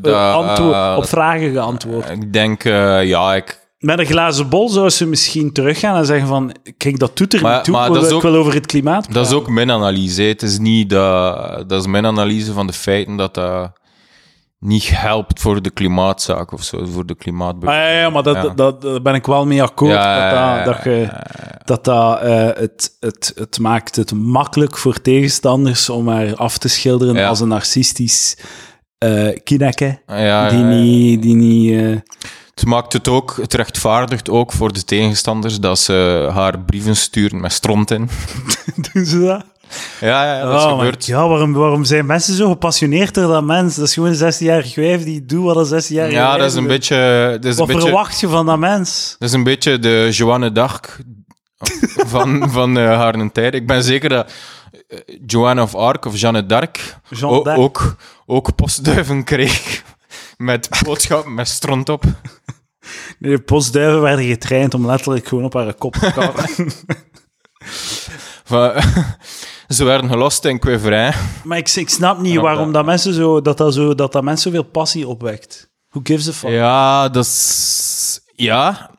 [0.96, 2.10] op vragen geantwoord?
[2.10, 3.59] Ik denk, ja, ik...
[3.80, 7.40] Met een glazen bol zou ze misschien teruggaan en zeggen van, kijk, dat doet er
[7.42, 9.48] Maar- niet toe, maar dat is ik ook- wil over het klimaat Dat is ook
[9.48, 10.22] mijn analyse.
[10.22, 11.68] Het is niet dat...
[11.68, 13.72] Dat is mijn analyse van de feiten dat dat
[14.58, 17.84] niet helpt voor de klimaatzaak of zo, voor de Ah, klimaatbeweging.
[17.86, 18.48] ja, ja, maar dat, Ja.
[18.80, 19.92] dat, ben ik wel mee akkoord.
[19.92, 21.08] Ja, dat, dat, dat, je,
[21.64, 22.20] dat, dat
[22.58, 27.48] het, het, het maakt het makkelijk voor tegenstanders om haar af te schilderen als een
[27.48, 28.36] narcistisch
[29.44, 29.98] kineke.
[30.06, 31.22] Ja, die niet...
[31.22, 31.96] Die niet eh,
[32.54, 37.40] Het maakt het ook, het rechtvaardigt ook voor de tegenstanders dat ze haar brieven sturen
[37.40, 38.10] met stront in.
[38.92, 39.44] doen ze dat?
[40.00, 41.04] Ja, ja, ja, dat is Oh gebeurd.
[41.04, 43.74] God, waarom, waarom zijn mensen zo gepassioneerd door dat mens?
[43.76, 46.60] Dat is gewoon een 16-jarig wijf die doet wat een 16-jarige Ja, dat is een
[46.60, 46.68] doet.
[46.70, 47.28] beetje...
[47.40, 49.16] Dat is een Wat beetje, verwacht je van dat mens?
[49.18, 50.98] dat is een beetje de Joanne d'Arc
[52.06, 53.54] van, van eh, haar tijd.
[53.54, 54.32] Ik ben zeker dat
[54.88, 56.96] eh, Joanne of Arc of Jeanne d'Arc.
[57.22, 57.96] ook,
[58.26, 59.82] ook postduiven kreeg.
[60.40, 62.04] Met boodschappen met stront op.
[63.18, 66.12] De postduiven werden getraind om letterlijk gewoon op haar kop te.
[68.44, 68.72] Van,
[69.76, 71.14] ze werden gelost in Quiverijn.
[71.44, 74.22] maar ik, ik snap niet waarom dat- dat mensen zo, dat, dat, zo, dat dat
[74.22, 75.70] mensen zoveel passie opwekt.
[75.88, 76.50] Who gives a fuck?
[76.50, 78.20] Ja, dat is...
[78.34, 78.90] Ja,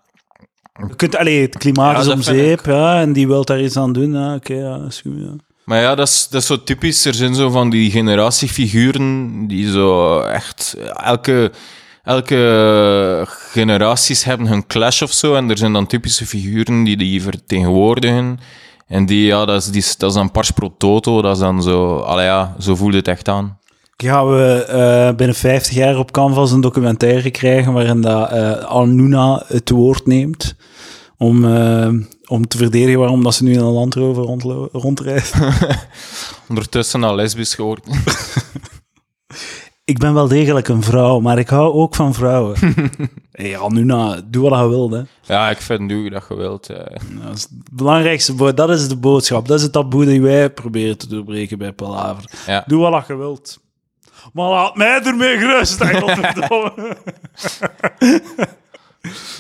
[0.88, 3.78] Je kunt, allee, het klimaat Ja, is om zeep, ja, en die wil daar iets
[3.78, 4.14] aan doen.
[4.14, 5.14] Ja, Oké, ja, dat is goed.
[5.18, 5.36] Ja.
[5.66, 7.06] Maar ja, dat is, dat is zo typisch.
[7.06, 11.52] Er zijn zo van die generatiefiguren die zo echt elke,
[12.04, 15.36] elke generaties hebben hun clash of zo.
[15.36, 18.40] En er zijn dan typische figuren die die vertegenwoordigen.
[18.88, 21.22] En die, ja, dat is, dat is dan pars pro toto.
[21.22, 23.60] Dat is dan zo, allee ja, zo voelt het echt aan.
[23.98, 29.44] Gaan we eh, binnen 50 jaar op Canvas een documentaire krijgen waarin dat, eh Anuna
[29.48, 30.56] het woord neemt
[31.18, 31.90] om, eh,
[32.32, 34.24] om te verdedigen waarom dat ze nu in een Land Rover
[34.72, 35.34] rondrijdt?
[36.50, 38.04] Ondertussen al lesbisch geworden.
[39.86, 42.58] ik ben wel degelijk een vrouw, maar ik hou ook van vrouwen.
[43.32, 45.02] hey, Anuna, doe wat je wilt, hè.
[45.22, 46.68] Ja, ik vind nu dat je wilt.
[46.68, 49.48] Dat is het belangrijkste, dat is de boodschap.
[49.48, 52.32] Dat is het taboe dat wij proberen te doorbreken bij Palaver.
[52.48, 52.64] Ja.
[52.68, 53.60] Doe wat je wilt.
[54.34, 55.80] Maar laat mij ermee gerust,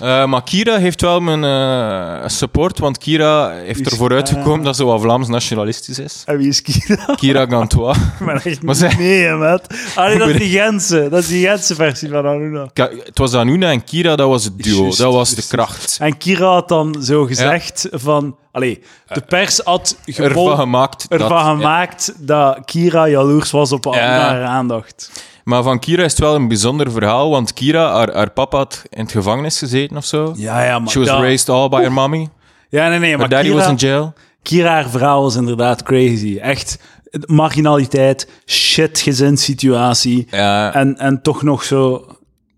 [0.02, 4.66] Eh, maar Kira heeft wel mijn eh, support, want Kira heeft Is- ervoor uitgekomen ah.
[4.66, 6.24] dat ze wat Vlaams nationalistisch is.
[6.26, 7.06] En wie is Kira?
[7.16, 7.98] Kira Gantois.
[8.26, 9.68] Ben echt Maar zij- nee, maat.
[9.96, 11.08] Allee, dat is die Gentse.
[11.10, 12.68] Dat is die Gentse versie van Anuna.
[12.74, 14.84] Ka- Het was Anuna en Kira, dat was het duo.
[14.90, 15.98] Dat was de kracht.
[16.02, 18.36] En Kira had dan zo gezegd van...
[18.52, 21.06] Allee, de pers had Ervan gemaakt.
[21.10, 21.52] ervan dat, ja.
[21.54, 23.92] gemaakt dat Kira jaloers was op Ja.
[24.00, 25.12] haar aandacht.
[25.44, 28.82] Maar van Kira is het wel een bijzonder verhaal, want Kira, haar, haar papa had
[28.90, 30.34] in het gevangenis gezeten of zo.
[30.36, 30.90] Ja, ja, maar...
[30.90, 32.30] She was raised all by her mommy.
[32.70, 34.14] Ja, nee, nee, maar daddy Kira, was in jail.
[34.42, 36.38] Kira, haar verhaal was inderdaad crazy.
[36.38, 36.80] Echt
[37.26, 40.28] marginaliteit, shit gezinssituatie.
[40.32, 40.74] Ja.
[40.74, 42.06] En, en toch nog zo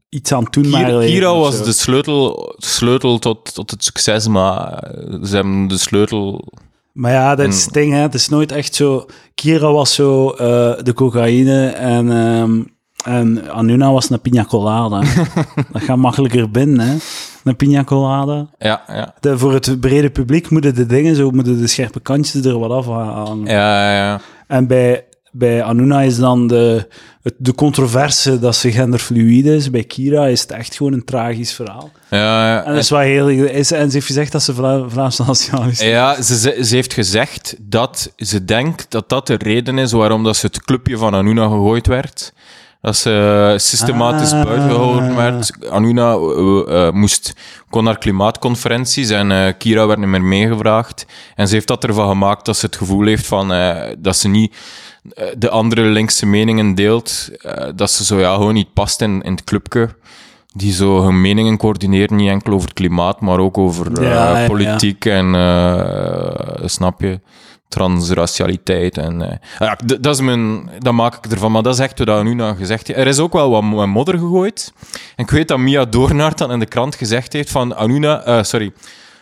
[0.09, 4.91] iets aan toen maar Kira, Kira was de sleutel, sleutel tot, tot het succes, maar
[5.23, 6.53] ze hebben de sleutel...
[6.93, 7.99] Maar ja, dat is het ding, hè.
[7.99, 9.05] Het is nooit echt zo...
[9.33, 12.61] Kira was zo eh, de cocaïne en, ehm,
[13.05, 14.99] en Anuna was een pina colada.
[15.71, 16.95] dat gaat makkelijker binnen, hè.
[17.43, 18.47] Een pina colada.
[18.57, 19.13] Ja, ja.
[19.19, 22.71] De, voor het brede publiek moeten de dingen zo, moeten de scherpe kantjes er wat
[22.71, 23.45] af hangen.
[23.45, 24.19] Ja, ja, ja.
[24.47, 26.87] En bij, bij Anuna is dan de,
[27.21, 29.69] het, de controverse dat ze genderfluïde is.
[29.69, 31.91] Bij Kira is het echt gewoon een tragisch verhaal.
[32.09, 32.63] ja, ja.
[32.63, 35.81] En, dat is wat heel, is, en ze heeft gezegd dat ze Vla Vlaamse nationalist
[35.81, 35.87] is.
[35.87, 40.35] Ja, ze, ze, heeft gezegd dat ze denkt dat dat de reden is waarom dat
[40.35, 42.33] ze het clubje van Anuna gegooid werd.
[42.81, 44.43] Dat ze systematisch Ah.
[44.43, 45.69] buiten gehouden werd.
[45.69, 47.33] Anuna eh, eh, moest,
[47.69, 51.05] kon naar klimaatconferenties en eh, Kira werd niet meer meegevraagd.
[51.35, 53.47] En ze heeft dat ervan gemaakt dat ze het gevoel heeft van,
[53.99, 54.55] dat ze niet
[55.37, 57.29] de andere linkse meningen deelt.
[57.41, 59.89] eh, dat ze zo ja, gewoon niet past in, in het clubje.
[60.55, 64.47] Die zo hun meningen coördineren, niet enkel over het klimaat, maar ook over eh, ja.
[64.47, 67.19] politiek en, eh, snap je,
[67.67, 68.97] transracialiteit.
[68.97, 72.07] En, eh, ja, dat, is mijn, dat maak ik ervan, maar dat is echt wat
[72.07, 72.99] dat nu nou gezegd heeft.
[72.99, 74.73] Er is ook wel wat mo- modder gegooid.
[75.15, 78.43] En ik weet dat Mia Doornaert dan in de krant gezegd heeft van Anuna, eh,
[78.43, 78.71] sorry,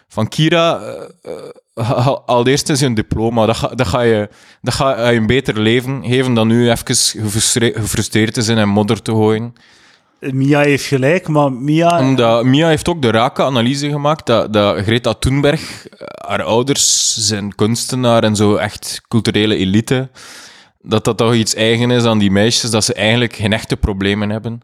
[0.07, 0.81] van Kira,
[1.83, 3.45] eh, eh, haal haal eerst eens een diploma.
[3.45, 4.29] Dat ga, dat, ga je,
[4.61, 8.69] dat ga je een beter leven geven dan nu even gefrustre- gefrustreerd te zijn en
[8.69, 9.53] modder te gooien.
[10.19, 11.99] Mia heeft gelijk, maar Mia...
[11.99, 17.15] Omdat Mia heeft ook de rake analyse gemaakt dat, dat Greta Thunberg, eh, haar ouders
[17.27, 20.09] zijn kunstenaar en zo echt culturele elite,
[20.81, 24.29] dat dat toch iets eigen is aan die meisjes, dat ze eigenlijk geen echte problemen
[24.29, 24.61] hebben.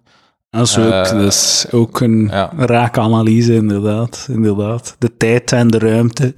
[0.49, 2.51] Dat is ook, is ook een ja.
[2.57, 4.27] rake analyse, inderdaad.
[4.29, 4.95] inderdaad.
[4.99, 6.33] De tijd en de ruimte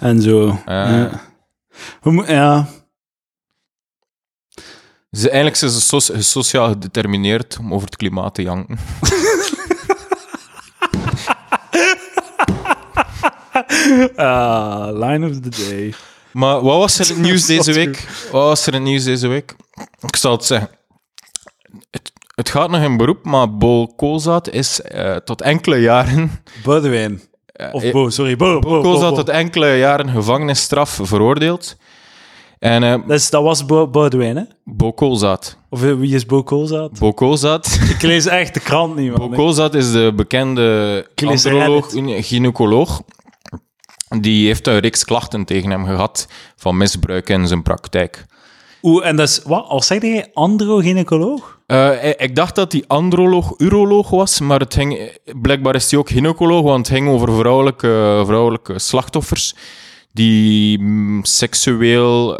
[0.00, 0.58] en zo.
[0.66, 1.20] Ja.
[5.10, 8.78] Eigenlijk zijn ze so- sociaal gedetermineerd om over het klimaat te janken.
[14.16, 15.94] Ah, line of the day.
[16.32, 18.08] Maar wat was er het nieuws deze week?
[18.32, 19.54] Wat was er het nieuws deze week?
[20.00, 20.70] Ik zal het zeggen.
[21.90, 26.30] Het, het gaat nog in beroep, maar Bol Koolzaad is eh, tot enkele jaren...
[26.64, 27.20] Boudewijn.
[27.72, 28.58] Of eh, Bo, sorry, Bo.
[28.58, 29.16] Bo, Bo, Koolzaad Bo.
[29.16, 31.76] tot enkele jaren gevangenisstraf veroordeeld.
[32.58, 34.42] En eh Dat, is, dat was Bo, Boudewijn, hè?
[34.64, 35.56] Bo Koolzaad.
[35.68, 36.98] Of eh, wie is Bo Koolzaad?
[36.98, 37.78] Bo Koolzaad.
[37.94, 39.36] Ik lees echt de krant niet, Bo man.
[39.36, 43.02] Koolzaad is de bekende androloog, gynaecoloog.
[44.18, 48.26] Die heeft een reeks klachten tegen hem gehad van misbruik in zijn praktijk.
[48.82, 49.40] Oeh, en dat is...
[49.44, 49.66] Wat?
[49.68, 51.58] Als zeg je androgynecoloog?
[51.66, 55.10] Eh, ik- dacht dat hij androloog, uroloog was, maar het ging,
[55.40, 59.54] blijkbaar is hij ook gynaecoloog, want het ging over vrouwelijke, vrouwelijke slachtoffers
[60.12, 60.78] die
[61.22, 62.36] seksueel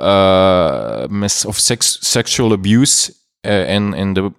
[1.09, 4.33] mis, of seks, sexual abuse eh, in, in de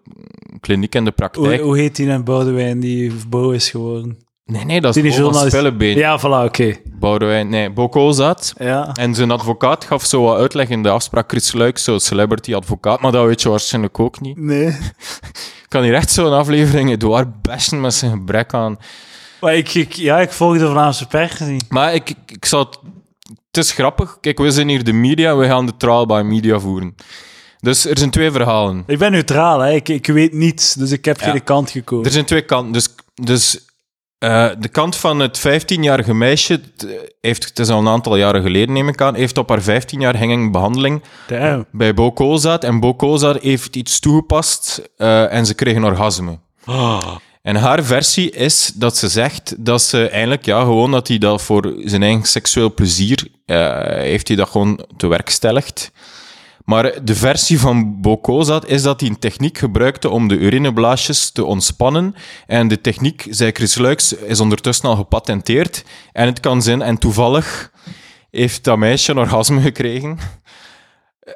[0.59, 1.61] kliniek en de praktijk.
[1.61, 4.17] hoe heet die nou Boudewijn die Bo is geworden?
[4.45, 5.97] Nee, nee, dat is journalist- Spillebeen.
[5.97, 6.75] Ja, voilà, oké.
[6.99, 8.53] Boudewijn, nee, Boko zat.
[8.57, 8.89] Ja.
[8.93, 11.29] En zijn advocaat gaf zo wat uitleg in de afspraak.
[11.29, 14.37] Chris Luik, zo celebrity advocaat, maar dat weet je waarschijnlijk ook niet.
[14.37, 14.67] Nee.
[14.67, 18.77] Ik kan hier echt zo'n aflevering Edouard bashen met zijn gebrek aan.
[19.41, 21.65] Maar ik, ik, ja, ik volg de Vlaamse pers niet.
[21.69, 22.67] Maar ik, ik, ik zou.
[23.51, 24.17] Het is grappig.
[24.21, 26.95] Kijk, we zijn hier de media, we gaan de trial by media voeren.
[27.59, 28.83] Dus er zijn twee verhalen.
[28.87, 29.71] Ik ben neutraal, hè.
[29.73, 31.31] Ik, ik weet niets, dus ik heb Ja.
[31.31, 32.05] geen kant gekozen.
[32.05, 32.71] Er zijn twee kanten.
[32.73, 33.65] Dus, dus
[34.21, 36.87] eh, de kant van het 15-jarige meisje, het,
[37.21, 39.99] heeft, het is al een aantal jaren geleden, neem ik aan, heeft op haar 15
[39.99, 41.65] jaar hanging behandeling Damn.
[41.71, 42.63] bij Bokozat.
[42.63, 46.39] En Bokozat heeft iets toegepast eh, en ze kreeg een orgasme.
[47.41, 51.41] En haar versie is dat ze zegt dat ze eigenlijk, ja, gewoon dat hij dat
[51.41, 55.91] voor zijn eigen seksueel plezier, eh, heeft hij dat gewoon te werkstelligd.
[56.65, 61.45] Maar de versie van Bokozat is dat hij een techniek gebruikte om de urineblaasjes te
[61.45, 62.15] ontspannen.
[62.47, 65.83] En de techniek, zei Chris Luiks, is ondertussen al gepatenteerd.
[66.11, 67.71] En het kan zijn, en toevallig
[68.31, 70.17] heeft dat meisje een orgasme gekregen.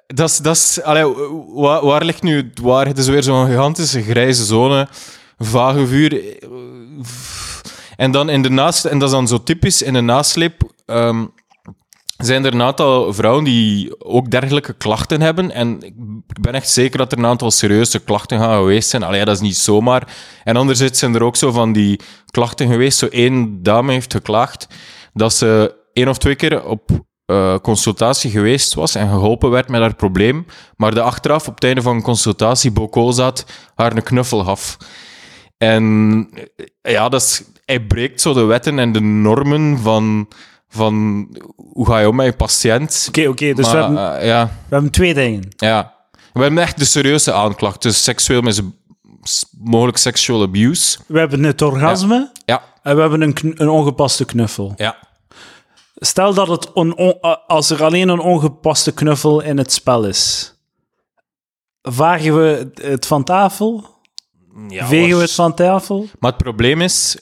[0.07, 1.05] Dat is, dat is, allee,
[1.53, 2.87] waar, waar ligt nu het waar?
[2.87, 4.87] Het is weer zo'n gigantische grijze zone,
[5.37, 6.37] vage vuur.
[7.95, 11.25] En dan in de naast, en dat is dan zo typisch, in de nasleep ehm,
[12.17, 15.51] zijn er een aantal vrouwen die ook dergelijke klachten hebben.
[15.51, 15.81] En
[16.27, 19.03] ik ben echt zeker dat er een aantal serieuze klachten gaan geweest zijn.
[19.03, 20.15] Allee, dat is niet zomaar.
[20.43, 21.99] En anderzijds zijn er ook zo van die
[22.31, 22.97] klachten geweest.
[22.97, 24.67] Zo één dame heeft geklaagd
[25.13, 26.89] dat ze één of twee keer op
[27.25, 30.45] eh, consultatie geweest was en geholpen werd met haar probleem.
[30.75, 33.45] Maar de achteraf, op het einde van een consultatie, Boko zat,
[33.75, 34.77] haar een knuffel gaf.
[35.57, 36.29] En
[36.81, 40.27] eh, ja, dat is, hij breekt zo de wetten en de normen van,
[40.75, 43.05] van hoe ga je om met je patiënt.
[43.07, 45.43] Oké, oké, dus we, hebben, eh, ja, we hebben twee dingen.
[45.57, 45.93] ja.
[46.33, 47.81] We hebben echt de serieuze aanklacht.
[47.81, 48.61] Dus seksueel mis,
[49.59, 50.97] mogelijk sexual abuse.
[51.07, 54.73] We hebben het orgasme Ja, en we hebben een, een ongepaste knuffel.
[54.75, 54.97] ja.
[55.95, 60.53] Stel dat het on, on- als er alleen een ongepaste knuffel in het spel is,
[61.81, 63.85] vagen we het van tafel?
[64.67, 66.07] ja Vegen we het van tafel?
[66.19, 67.17] Maar het probleem is...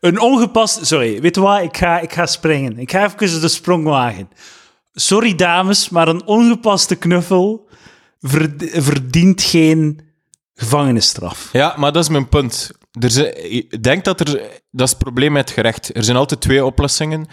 [0.00, 0.86] Een ongepast...
[0.86, 1.62] Sorry, weet je wat?
[1.62, 2.78] Ik ga, ik ga springen.
[2.78, 4.28] Ik ga even de sprong wagen.
[4.92, 7.68] Sorry, dames, maar een ongepaste knuffel
[8.20, 10.00] verd- verdient geen
[10.54, 11.48] gevangenisstraf.
[11.52, 12.70] Ja, maar dat is mijn punt.
[13.00, 14.26] Er zijn, ik denk dat er...
[14.70, 15.96] Dat is het probleem met het gerecht.
[15.96, 17.26] Er zijn altijd twee oplossingen.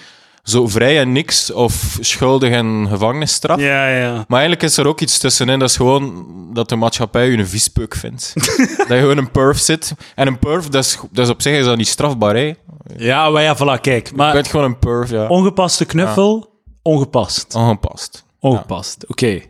[0.43, 3.59] Zo vrij en niks, of schuldig en gevangenisstraf.
[3.59, 4.13] Ja, ja.
[4.13, 5.59] Maar eigenlijk is er ook iets tussenin.
[5.59, 8.31] Dat is gewoon dat de maatschappij je een viespeuk vindt.
[8.77, 9.93] dat je gewoon een perf zit.
[10.15, 12.41] En een perf, dat is, dat is op zich is dat niet strafbaar, hè.
[12.41, 12.55] Je
[12.97, 14.15] Ja, maar ja, voilà, kijk.
[14.15, 15.27] Maar bent gewoon een perf, ja.
[15.27, 17.55] ongepaste knuffel, ongepast.
[17.55, 18.25] Ongepast.
[18.39, 19.41] Ongepast, oké.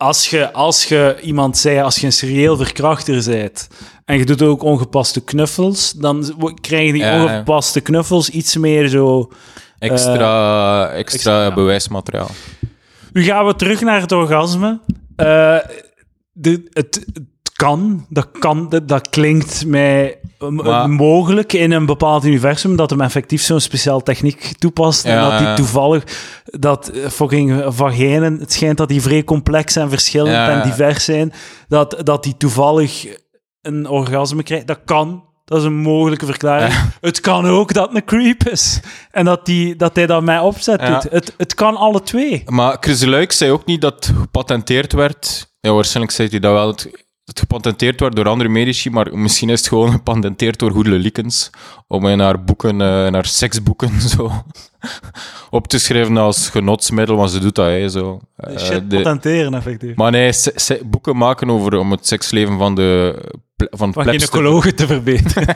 [0.00, 3.68] Als je, als je iemand zei, als je een serieel verkrachter bent
[4.04, 9.30] en je doet ook ongepaste knuffels, dan krijgen die Ja, ongepaste knuffels iets meer zo...
[9.78, 12.30] Extra, extra, extra- bewijsmateriaal.
[13.12, 14.80] Nu gaan we terug naar het orgasme.
[15.16, 15.58] Eh,
[16.32, 17.06] de, het
[17.68, 23.00] kan, dat kan, dat, dat klinkt mij Maar- mogelijk in een bepaald universum, dat hem
[23.00, 26.04] effectief zo'n speciaal techniek toepast en dat die toevallig,
[26.44, 31.04] dat eh, fucking vagijnen, het schijnt dat die vrij complex en verschillend Ja, en divers
[31.04, 31.32] zijn,
[31.68, 33.06] dat, dat die toevallig
[33.62, 34.66] een orgasme krijgt.
[34.66, 35.24] Dat kan.
[35.44, 36.74] Dat is een mogelijke verklaring.
[37.00, 38.80] Het kan ook dat het een creep is.
[39.10, 40.90] En dat, die, dat hij dat mij opzet Ja.
[41.00, 41.12] doet.
[41.12, 42.42] Het, het kan alle twee.
[42.46, 45.52] Maar Chris Luik zei ook niet dat het gepatenteerd werd.
[45.60, 46.66] Ja, waarschijnlijk zei hij dat wel.
[46.68, 50.96] Het, het gepatenteerd werd door andere medici, maar misschien is het gewoon gepatenteerd door Goedele
[50.98, 51.50] Likens.
[51.86, 54.30] Om in haar boeken, eh, in haar seksboeken, zo
[55.50, 58.20] op te schrijven als genotsmiddel, want ze doet dat, hè, zo.
[58.36, 59.94] Eh, Shit de- patenteren, effectief.
[59.96, 63.14] maar nee, se- se- boeken maken over om het seksleven van de
[63.56, 65.54] ple- van Van gynaecologen te verbeteren.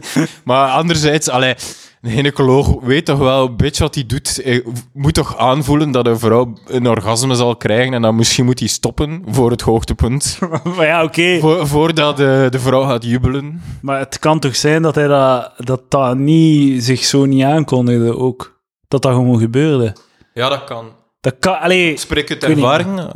[0.44, 1.54] Maar anderzijds, allee,
[2.00, 4.40] een gynaecoloog weet toch wel een beetje wat hij doet.
[4.44, 8.58] Hij moet toch aanvoelen dat een vrouw een orgasme zal krijgen en dan misschien moet
[8.58, 10.38] hij stoppen voor het hoogtepunt.
[10.76, 11.38] maar ja, oké.
[11.40, 13.62] Voor, voordat de, de vrouw gaat jubelen.
[13.82, 18.16] Maar het kan toch zijn dat hij dat, dat, dat niet, zich zo niet aankondigde
[18.16, 18.60] ook.
[18.88, 19.94] Dat dat gewoon gebeurde.
[20.34, 20.86] Ja, dat kan.
[21.20, 21.60] Dat kan...
[21.60, 22.98] Allee, Spreek het ervaring?
[22.98, 23.08] eh,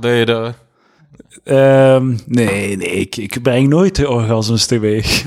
[0.00, 0.54] Dat je dat...
[1.44, 5.24] ehm, nee, nee, ik, ik breng nooit de orgasmes teweeg.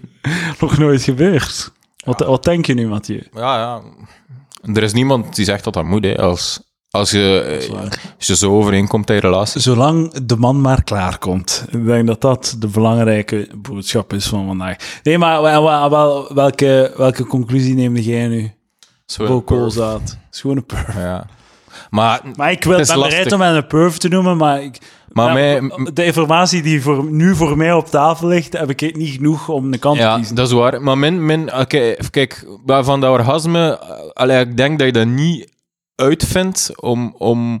[0.60, 1.72] Nog nooit gebeurd.
[2.08, 3.22] Wat, wat denk je nu, Mathieu?
[3.32, 3.82] Ja, ja.
[4.74, 6.18] Er is niemand die zegt dat dat moet, hè.
[6.18, 7.40] Als, als, je,
[7.70, 7.74] eh,
[8.16, 9.60] als je zo overeenkomt in relatie.
[9.60, 11.64] Zolang de man maar klaarkomt.
[11.70, 14.76] Ik denk dat dat de belangrijke boodschap is van vandaag.
[15.02, 18.52] Nee, maar wel, wel- wel- welke, welke conclusie neemde jij nu?
[19.06, 19.56] Zo Bo
[20.42, 20.94] een perf.
[20.94, 21.26] Ja.
[21.90, 23.32] Maar, Maar ik wil, ben bereid lastig.
[23.32, 24.62] om het een perf te noemen, maar...
[24.62, 24.78] Ik,
[25.26, 28.96] maar Ja, mij, de informatie die voor, nu voor mij op tafel ligt, heb ik
[28.96, 30.34] niet genoeg om een kant te Ja, kiezen.
[30.34, 30.82] dat is waar.
[30.82, 34.92] Maar min, min oké, kijk, maar van dat orgasme, eh, allee, ik denk dat je
[34.92, 35.52] dat niet
[35.94, 37.60] uitvindt om, om,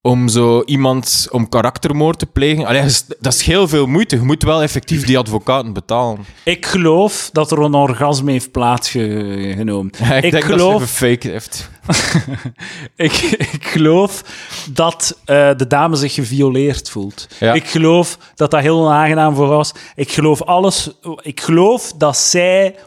[0.00, 2.66] om zo iemand, om karaktermoord te plegen.
[2.66, 2.82] Allee,
[3.20, 4.16] dat is heel veel moeite.
[4.16, 6.18] Je moet wel effectief die advocaten betalen.
[6.44, 9.92] Ik geloof dat er een orgasme heeft plaatsgenomen.
[9.98, 11.70] Ja, ik, Ik denk geloof- dat ze gefaked heeft.
[12.96, 13.12] ik,
[13.52, 14.24] ik geloof
[14.70, 17.28] dat eh, de dame zich gevioleerd voelt.
[17.40, 17.52] Ja.
[17.52, 19.72] Ik geloof dat dat heel onaangenaam voor was.
[19.94, 20.90] Ik geloof alles.
[21.22, 22.78] Ik geloof dat zij 100%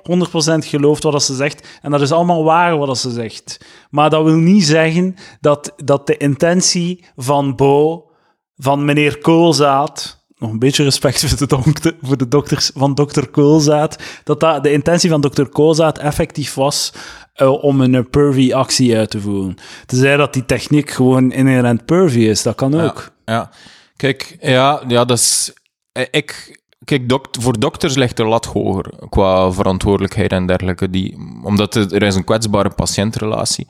[0.58, 1.68] gelooft wat ze zegt.
[1.82, 3.58] En dat is allemaal waar wat ze zegt.
[3.89, 8.10] Maar dat wil niet zeggen dat, dat de intentie van Bo,
[8.58, 10.18] van meneer Koolzaad.
[10.38, 13.97] Nog een beetje respect voor de, dokter, voor de dokters van dokter Koolzaad.
[14.24, 16.93] Dat, dat de intentie van dokter Koolzaad effectief was
[17.40, 19.56] eh, om een eh, pervy actie uit te voeren.
[19.86, 23.12] Tenzij dat die techniek gewoon inherent pervy is, dat kan ook.
[23.26, 23.50] Ja, ja.
[23.96, 25.54] Kijk, ja, ja, dat is...
[25.92, 30.90] eh, Ik, kijk, dokt, voor dokters ligt de lat hoger qua verantwoordelijkheid en dergelijke.
[30.90, 33.68] Die, omdat er, er is een kwetsbare patiëntrelatie.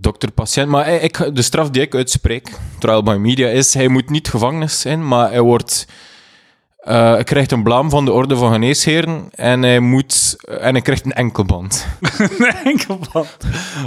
[0.00, 0.68] Dokter-patiënt.
[0.68, 4.84] Maar ik, de straf die ik uitspreek, trial by media, is hij moet niet gevangenis
[4.84, 5.86] in, maar hij wordt...
[6.80, 11.04] hij krijgt een blaam van de Orde van Geneesheren en hij, moet, en hij krijgt
[11.04, 11.86] een enkelband.
[12.64, 13.22] Enkel van.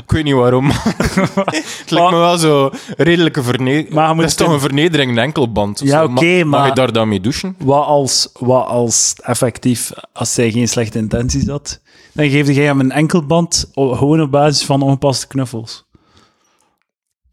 [0.03, 0.69] Ik weet niet waarom.
[0.71, 3.93] het lijkt me wel zo redelijke vernedering.
[3.93, 5.79] Maar dat is toch een vernedering, een enkelband.
[5.83, 6.13] Ja, oké,
[6.43, 7.55] Ma- Mag maar- je daar dan mee douchen?
[7.59, 11.79] Wat als, wat als effectief, als zij geen slechte intenties had,
[12.11, 15.85] dan geefde jij hem een enkelband gewoon op basis van ongepaste knuffels.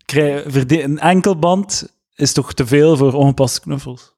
[0.04, 4.12] Krij- verde- Een enkelband is toch te veel voor ongepaste knuffels?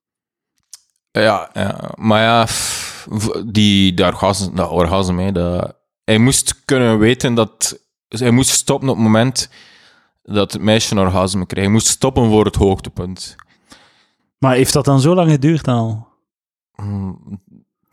[1.12, 1.90] Ja, ja.
[1.94, 2.46] maar ja,
[3.46, 7.80] die, orgasme, dat orgasme dat, hij moest kunnen weten dat...
[8.08, 9.50] Hij moest stoppen op het moment
[10.22, 11.64] dat het meisje een orgasme kreeg.
[11.64, 13.36] Hij moest stoppen voor het hoogtepunt.
[14.38, 16.08] Maar heeft dat dan zo lang geduurd al?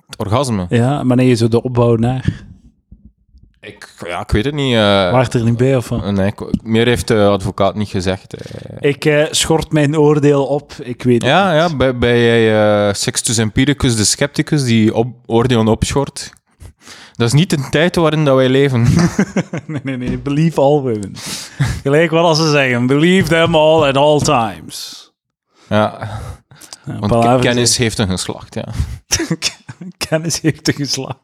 [0.08, 0.66] Het orgasme?
[0.70, 2.48] Ja, maar nee, zo de opbouw naar.
[3.62, 4.74] Ik, ja, ik weet het niet.
[4.74, 4.80] eh,
[5.12, 6.12] Waart er niet bij of wat?
[6.12, 6.34] nee,
[6.64, 8.34] meer heeft de advocaat niet gezegd.
[8.34, 8.90] eh.
[8.90, 11.72] Ik eh, schort mijn oordeel op, ik weet het Ja, niet.
[11.72, 12.54] ja bij, bij
[12.88, 16.30] eh, Sextus Empiricus, de scepticus, die op, oordelen opschort.
[17.14, 18.88] Dat is niet een tijd waarin dat wij leven.
[19.68, 21.14] Nee, nee, nee, believe all women.
[21.84, 25.12] Gelijk wat als ze zeggen, believe them all at all times.
[25.70, 26.10] ja,
[27.00, 28.68] want kennis heeft een geslacht, ja.
[30.08, 31.18] Kennis heeft een geslacht.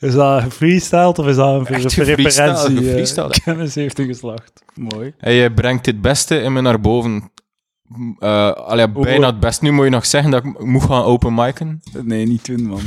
[0.00, 2.78] Is dat gefreestyled of is dat een Echt gefreestyled, referentie?
[2.78, 3.42] eh, gefreestyled.
[3.42, 4.52] Kennis heeft een geslacht.
[4.74, 5.14] Mooi.
[5.18, 7.30] En je brengt dit beste in me naar boven.
[8.18, 9.64] Eh allee, bijna het beste.
[9.64, 11.80] Nu moet je nog zeggen dat ik moet gaan open micen.
[12.02, 12.80] Nee, niet doen, man.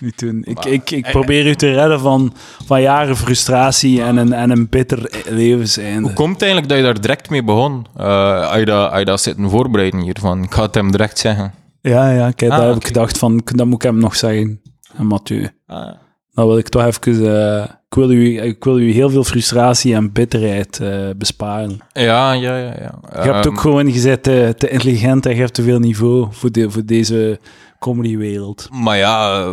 [0.00, 0.42] Niet doen.
[0.44, 2.32] Ik, Maar- ik, ik probeer u te redden van,
[2.66, 6.02] van jaren frustratie en een, en een bitter levenseinde.
[6.02, 7.86] Hoe komt het eigenlijk dat je daar direct mee begon?
[7.96, 10.42] Eh als je dat, als je dat zitten voorbereiden hiervan.
[10.42, 11.52] Ik ga het hem direct zeggen.
[11.80, 12.86] Ja, ja, kijk, Ah, daar heb oké.
[12.86, 14.60] ik gedacht van, dat moet ik hem nog zeggen.
[14.96, 15.48] En Mathieu.
[15.66, 15.92] Ah,
[16.34, 17.34] Dan wil ik toch even...
[17.58, 21.78] eh, ik, wil u, ik wil u heel veel frustratie en bitterheid eh, besparen.
[21.92, 22.64] ja, ja, ja.
[22.80, 22.98] ja.
[23.12, 26.26] Je hebt Ehm, ook gewoon gezegd te, te intelligent en je hebt te veel niveau
[26.30, 27.40] voor, de, voor deze
[27.78, 28.68] comedywereld.
[28.72, 29.52] Maar ja, eh,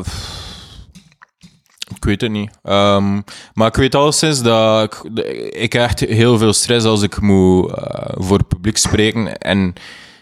[1.95, 2.51] ik weet het niet.
[2.63, 3.21] Ehm,
[3.53, 8.13] maar ik weet alleszins dat ik, ik echt heel veel stress als ik moet eh,
[8.13, 9.37] voor het publiek spreken.
[9.37, 9.67] En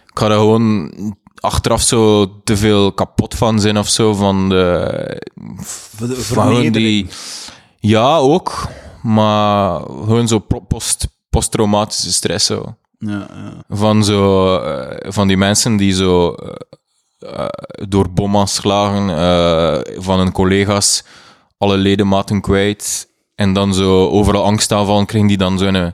[0.05, 0.91] ik ga er gewoon
[1.39, 4.13] achteraf zo te veel kapot van zijn of zo.
[4.13, 5.17] Van de,
[6.17, 7.07] van die,
[7.79, 8.67] ja, ook.
[9.01, 13.63] Maar gewoon zo post, posttraumatische stress zo Ja, ja.
[13.69, 16.49] van zo eh, van die mensen die zo eh,
[17.19, 17.47] eh,
[17.87, 21.03] door bomaanslagen eh van hun collega's
[21.57, 25.93] alle ledematen kwijt en dan zo overal angstaanvallen krijgen die dan zo in een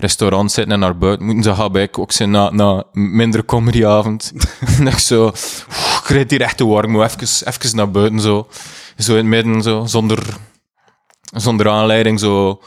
[0.00, 3.44] restaurant zitten en naar buiten moeten ze gaan bij ik ook zijn na, na minder
[3.44, 4.32] comedyavond
[4.78, 5.34] en ik zo oeh,
[5.96, 8.48] ik krijg hier echt te warm moet even, even naar buiten zo
[8.98, 10.26] zo in het midden zo zonder
[11.32, 12.60] zonder aanleiding zo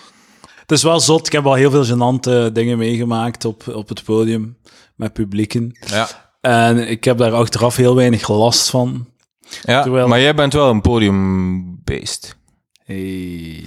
[0.60, 1.26] Het is wel zot.
[1.26, 4.58] Ik heb al heel veel gênante dingen meegemaakt op, op het podium
[4.96, 5.78] met publieken.
[5.86, 6.08] ja
[6.42, 9.08] En ik heb daar achteraf heel weinig last van.
[9.64, 12.36] Ja, Terwijl- maar jij bent wel een podiumbeest.
[12.86, 13.64] Hey.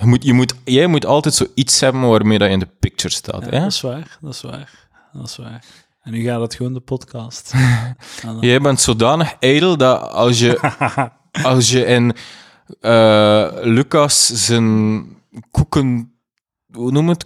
[0.00, 3.14] Je moet, je moet, jij moet altijd zoiets hebben waarmee dat je in de picture
[3.14, 3.44] staat.
[3.44, 3.60] Ja, hè?
[3.60, 5.64] dat is waar, dat is waar, dat is waar.
[6.02, 7.52] En nu gaat het gewoon de podcast.
[8.22, 10.60] Dan- Jij bent zodanig ijdel dat als je,
[11.42, 12.14] als je in
[12.80, 15.06] eh, Lucas zijn
[15.50, 16.12] koeken,
[16.72, 17.24] hoe noem het,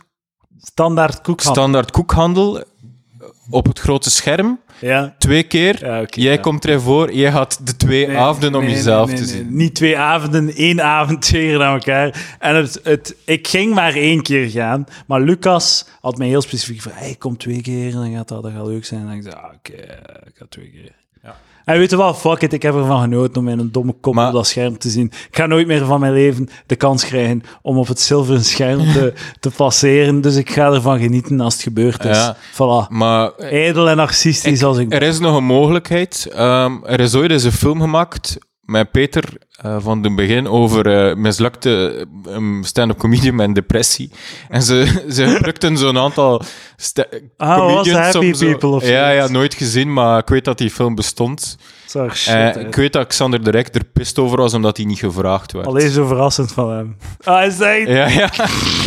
[0.58, 1.62] Standaard koekhandel.
[1.62, 2.64] standaard koekhandel
[3.50, 4.60] op het grote scherm.
[4.82, 5.14] Ja.
[5.18, 5.86] Twee keer.
[5.86, 6.40] Ja, jij ja.
[6.40, 7.12] komt erin voor.
[7.12, 9.56] Jij had de twee Nee, avonden om nee, jezelf nee, te zien.
[9.56, 12.36] Niet twee avonden, één avond, twee keer aan elkaar.
[12.38, 14.86] En het, het, ik ging maar één keer gaan.
[15.06, 18.52] Maar Lucas had mij heel specifiek van, hey, kom twee keer, dan gaat dat, dat
[18.52, 19.08] gaat leuk zijn.
[19.08, 19.82] En ik zei, ah, oké,
[20.26, 21.01] ik ga twee keer.
[21.64, 24.14] En weet je wat, fuck it, ik heb ervan genoten om in een domme kop
[24.14, 25.06] Maar- op dat scherm te zien.
[25.06, 28.78] Ik ga nooit meer van mijn leven de kans krijgen om op het zilveren scherm
[28.92, 30.20] te, te passeren.
[30.20, 32.16] Dus ik ga ervan genieten als het gebeurd is.
[32.16, 32.36] Ja.
[32.52, 32.88] Voilà.
[32.88, 36.28] Maar eh, Ijdel en narcistisch als ik er is nog een mogelijkheid.
[36.34, 39.24] Ehm, er is ooit eens een film gemaakt met Peter
[39.56, 44.10] eh, van het begin over eh, mislukte um, stand-up comedian een depressie.
[44.48, 44.84] En ze,
[45.14, 46.42] ze gebruikten zo'n aantal
[47.36, 50.70] Ah, comedians Happy zo- People of Ja, ja, nooit gezien, maar ik weet dat die
[50.70, 51.56] film bestond.
[51.86, 54.86] Zag shit Eh, ik weet dat Xander de Rijk er pist over was, omdat hij
[54.86, 55.66] niet gevraagd werd.
[55.66, 56.96] Alleen zo verrassend van hem.
[57.24, 57.88] Ah, hij zegt...
[57.88, 58.30] Ja, ja.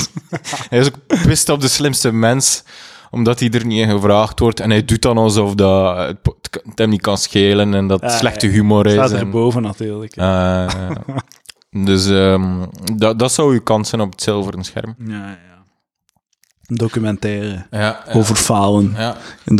[0.69, 2.63] hij is ook pist op de slimste mens,
[3.11, 4.59] omdat hij er niet in gevraagd wordt.
[4.59, 6.17] En hij doet dan alsof dat het,
[6.51, 8.51] het hem niet kan schelen en dat het Ja, slechte ja.
[8.51, 8.91] humor is.
[8.93, 10.15] Staat en- erboven natuurlijk.
[10.15, 10.65] Eh,
[11.85, 14.95] dus ehm, dat, dat zou uw kans zijn op het zilveren scherm.
[15.07, 15.37] Ja, ja.
[16.65, 18.95] Een documentaire Ja, over falen.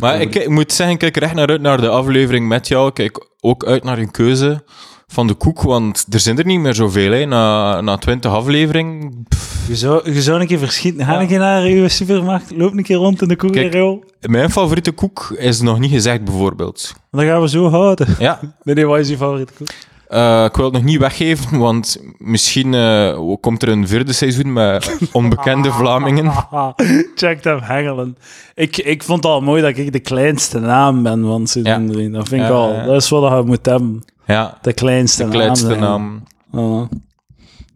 [0.01, 2.67] Maar ik, ik moet zeggen, ik kijk er echt naar uit naar de aflevering met
[2.67, 2.87] jou.
[2.87, 4.63] Ik Kijk ook uit naar een keuze
[5.07, 7.11] van de koek, want er zijn er niet meer zoveel.
[7.11, 7.25] Hè.
[7.25, 9.25] Na, na 20 afleveringen.
[9.67, 11.05] Je zou, je zou een keer verschieten.
[11.05, 11.21] Ga Ja.
[11.21, 14.03] een keer naar uw supermarkt, loop een keer rond in de koekenrol.
[14.21, 16.93] Mijn favoriete koek is nog niet gezegd, bijvoorbeeld.
[17.11, 18.07] Dan gaan we zo houden.
[18.19, 19.67] Ja, Nee, nee, wat is je favoriete koek?
[20.07, 24.53] eh, ik wil het nog niet weggeven, want misschien eh, komt er een vierde seizoen
[24.53, 26.31] met onbekende Vlamingen.
[27.15, 28.17] Check them hengelen.
[28.55, 31.91] Ik, ik vond het al mooi dat ik de kleinste naam ben van seizoen Ja.
[31.93, 32.09] 3.
[32.09, 32.85] Dat vind ik al.
[32.85, 34.03] Dat is wat je moet hebben.
[34.25, 35.31] Ja, De kleinste de naam.
[35.37, 35.79] kleinste zijn.
[35.79, 36.23] naam.
[36.51, 36.87] Ja.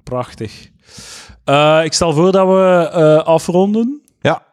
[0.03, 0.67] prachtig.
[1.49, 4.01] Eh, ik stel voor dat we eh, afronden.
[4.21, 4.43] Ja,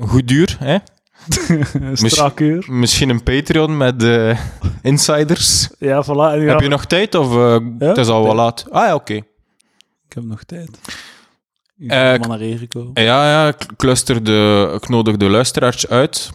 [0.00, 0.76] goed duur, hè?
[1.92, 2.64] Strak uur.
[2.70, 4.38] Misschien een Patreon met eh,
[4.82, 5.68] insiders.
[5.78, 6.08] Ja, voilà.
[6.38, 8.64] Heb je we- nog tijd of Ja, het is al wel laat?
[8.70, 9.14] Ah ja, oké.
[9.14, 9.24] Ik
[10.14, 10.70] heb nog tijd.
[11.78, 13.02] Ik Eh, ben naar gekomen.
[13.02, 16.30] Ja, ja, ik luister de, ik nodig de luisteraars uit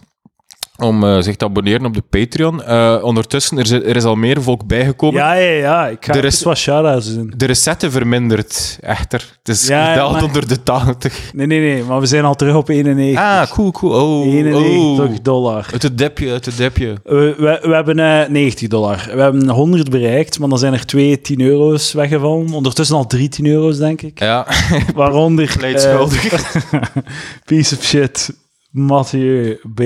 [0.82, 2.62] om eh, zich te abonneren op de Patreon.
[2.62, 5.20] Eh, ondertussen, er is, er is al meer volk bijgekomen.
[5.20, 5.88] Ja, ja, ja.
[5.88, 7.32] Ik ga is- wat shout-outs doen.
[7.36, 9.38] De recette vermindert echter.
[9.38, 11.30] Het is Ja, maar- onder de 80.
[11.32, 11.82] Nee, nee, nee.
[11.84, 13.20] Maar we zijn al terug op 91.
[13.20, 14.20] Ah, cool, cool.
[14.20, 15.22] Oh, 91 oh.
[15.22, 15.66] dollar.
[15.72, 16.94] Uit het depje, uit het depje.
[17.04, 19.10] We, we, we hebben eh, 90 dollar.
[19.14, 22.52] We hebben 100 bereikt, maar dan zijn er twee 10 euro's weggevallen.
[22.52, 24.18] Ondertussen al drie 10 euro's, denk ik.
[24.18, 24.46] Ja,
[24.94, 25.54] Waaronder...
[25.58, 26.30] Pleitschuldig.
[27.44, 28.30] piece of shit.
[28.72, 29.82] Mathieu B.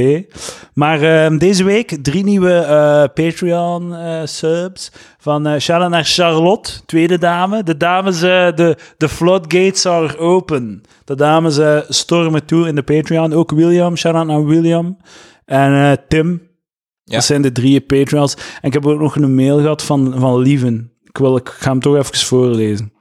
[0.75, 4.93] Maar eh, deze week drie nieuwe eh, Patreon-subs.
[5.19, 7.63] van uh, shout-out naar Charlotte, tweede dame.
[7.63, 10.83] De dames, eh, de, de floodgates are open.
[11.05, 13.33] De dames eh, stormen toe in de Patreon.
[13.33, 14.97] Ook William, shout-out naar William.
[15.45, 16.43] En eh, Tim.
[17.05, 17.15] Ja.
[17.15, 18.35] Dat zijn de drie Patreons.
[18.35, 20.93] En ik heb ook nog een mail gehad van, van Lieven.
[21.05, 22.93] Ik, wil, ik ga hem toch even voorlezen.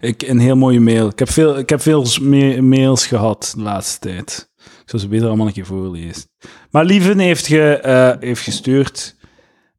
[0.00, 1.08] Ik, een heel mooie mail.
[1.08, 4.45] Ik heb veel, ik heb veel ma- mails gehad de laatste tijd.
[4.86, 6.22] Ik zal ze beter allemaal een keer voorlezen.
[6.70, 9.16] Maar Lieven heeft, ge, eh, heeft gestuurd.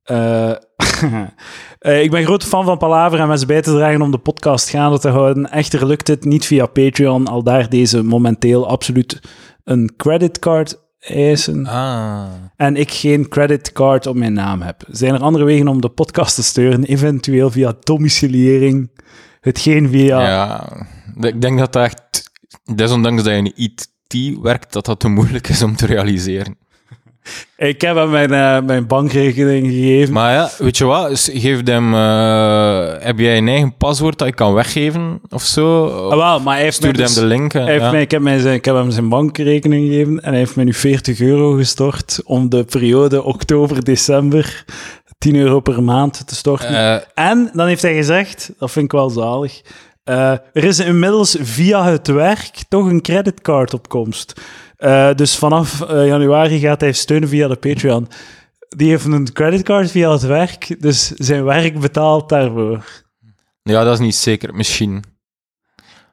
[0.04, 0.50] eh,
[1.80, 4.70] eh, ik ben grote fan van Palaver en mensen bij te dragen om de podcast
[4.70, 5.52] gaande te houden.
[5.52, 9.22] Echter lukt het niet via Patreon, al daar deze momenteel absoluut
[9.64, 11.66] een creditcard eisen.
[11.66, 12.26] Ah.
[12.56, 14.84] En ik geen creditcard op mijn naam heb.
[14.88, 18.92] Zijn er andere wegen om de podcast te steunen, eventueel via domiciliëring?
[19.40, 20.22] Hetgeen via...
[20.22, 20.70] Ja,
[21.20, 22.32] ik denk dat dat echt,
[22.76, 23.54] desondanks dat je in
[24.08, 26.58] IT werkt, dat dat te moeilijk is om te realiseren.
[27.58, 30.14] Ik heb hem mijn, eh, mijn bankrekening gegeven.
[30.14, 34.28] Maar ja, weet je wat, dus geef hem, eh, heb jij een eigen paswoord dat
[34.28, 35.86] je kan weggeven of zo?
[35.88, 37.54] Ah, wel, maar hij heeft Stuur hem dus- de link.
[37.54, 37.92] en- hij heeft ja.
[37.92, 40.66] mij, ik, heb mij zijn, ik heb hem zijn bankrekening gegeven en hij heeft mij
[40.66, 44.66] nu 40 euro gestort om de periode oktober-december
[45.18, 46.70] 10 euro per maand te storten.
[46.70, 49.62] Eh, En dan heeft hij gezegd, dat vind ik wel zalig,
[50.08, 54.42] eh, er is inmiddels via het werk toch een creditcard op komst.
[54.78, 58.08] Eh, dus vanaf eh, januari gaat hij steunen via de Patreon.
[58.70, 62.84] Die heeft een creditcard via het werk, dus zijn werk betaalt daarvoor.
[63.64, 65.04] ja, dat is niet zeker, misschien.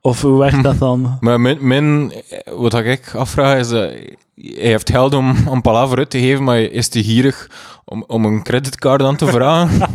[0.01, 1.17] Of hoe werkt dat dan?
[1.21, 2.13] Maar mijn, mijn,
[2.45, 6.61] wat ik afvraag is, dat hij heeft geld om, om palaver uit te geven, maar
[6.61, 7.51] is te gierig
[7.85, 9.81] om, om een creditcard aan te vragen?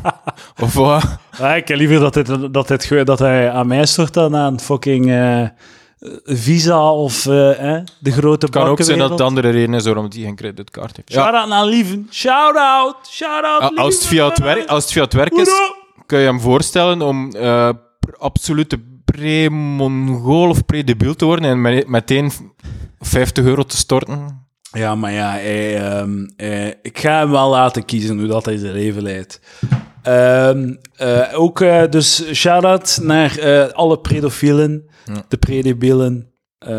[0.61, 1.03] of wat?
[1.37, 4.35] Ja, ik heb liever dat, dit, dat, dit, ge- dat hij aan mij stort dan
[4.35, 5.43] aan fucking eh,
[6.23, 9.83] Visa of eh, eh, de grote Het kan ook zijn dat het andere reden is
[9.85, 11.13] waarom hij geen creditcard heeft.
[11.13, 11.21] Ja.
[11.21, 12.07] Shout-out naar Lieven.
[12.11, 12.95] Shout-out!
[13.11, 15.49] Shout-out, Ja, als, het via het werk, als het via het werk is,
[16.05, 17.69] kun je hem voorstellen om eh,
[17.99, 22.31] pr- absolute pre-Mongool of pre-debiel te worden en me- meteen
[22.99, 24.47] 50 euro te storten.
[24.71, 28.57] Ja, maar ja, hij, ehm, eh, ik ga hem wel laten kiezen hoe dat hij
[28.57, 29.39] zijn leven leidt.
[30.03, 35.23] Ehm, eh, ook eh, dus shout-out naar eh, alle predofielen, Ja.
[35.27, 36.69] de predebielen, eh,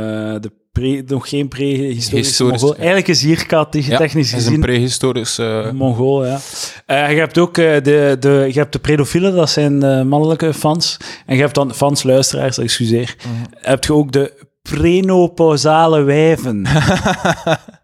[0.41, 2.73] de pre, nog geen prehistorische Historisch, Mongool.
[2.73, 2.79] ja.
[2.79, 5.39] Eigenlijk is Hierkat die Ja, technisch hij is een gezien prehistorisch...
[5.39, 6.39] eh, Mongool, ja.
[6.87, 10.97] Je hebt ook eh, de, de, je hebt de predofielen, dat zijn mannelijke fans.
[11.27, 13.17] En je hebt dan fans, luisteraars, excuseer.
[13.55, 16.67] Heb je ook de prenopausale wijven.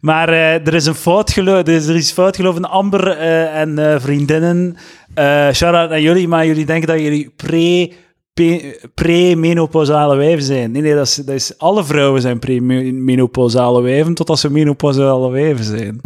[0.00, 2.70] maar eh, er is een fout gelopen, er is, er is fout gelopen.
[2.70, 4.76] Amber eh, en eh, vriendinnen,
[5.52, 7.92] shout-out naar jullie, maar jullie denken dat jullie pre...
[8.94, 10.70] Pre-menopausale wijven zijn.
[10.70, 15.64] Nee, nee, dat is, dat is, alle vrouwen zijn pre-menopausale wijven totdat ze menopausale wijven
[15.64, 16.00] zijn.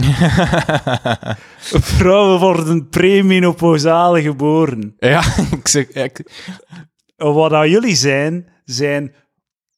[1.97, 4.95] Vrouwen worden premenopausale geboren.
[4.99, 5.23] ja,
[5.59, 5.89] ik zeg...
[5.89, 6.31] Ik,
[7.17, 9.15] Wat dat jullie zijn, zijn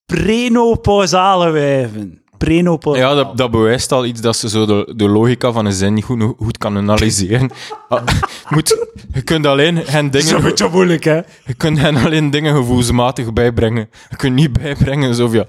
[0.06, 2.21] prenopausale wijven.
[2.44, 3.06] Prenopausale.
[3.08, 5.94] ja, dat, dat bewijst al iets dat ze zo de, de logica van een zin
[5.94, 7.50] niet goed, goed kan analyseren.
[8.54, 10.38] Moet, je kunt alleen hen Dat is dingen...
[10.42, 11.16] een beetje moeilijk, hè?
[11.44, 13.88] Je kunt hen alleen dingen gevoelsmatig bijbrengen.
[14.10, 15.44] Je kunt niet bijbrengen zo via,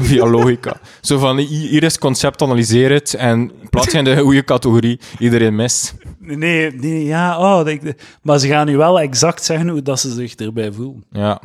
[0.00, 0.76] via logica.
[1.00, 4.44] Zo van, hi- hier is het concept, analyseer het en plaats je in de goede
[4.44, 5.00] categorie.
[5.18, 5.94] Iedereen mis.
[6.18, 10.12] Nee, nee, ja, oh, dat- maar ze gaan nu wel exact zeggen hoe dat ze
[10.12, 11.04] zich erbij voelen.
[11.10, 11.40] Ja,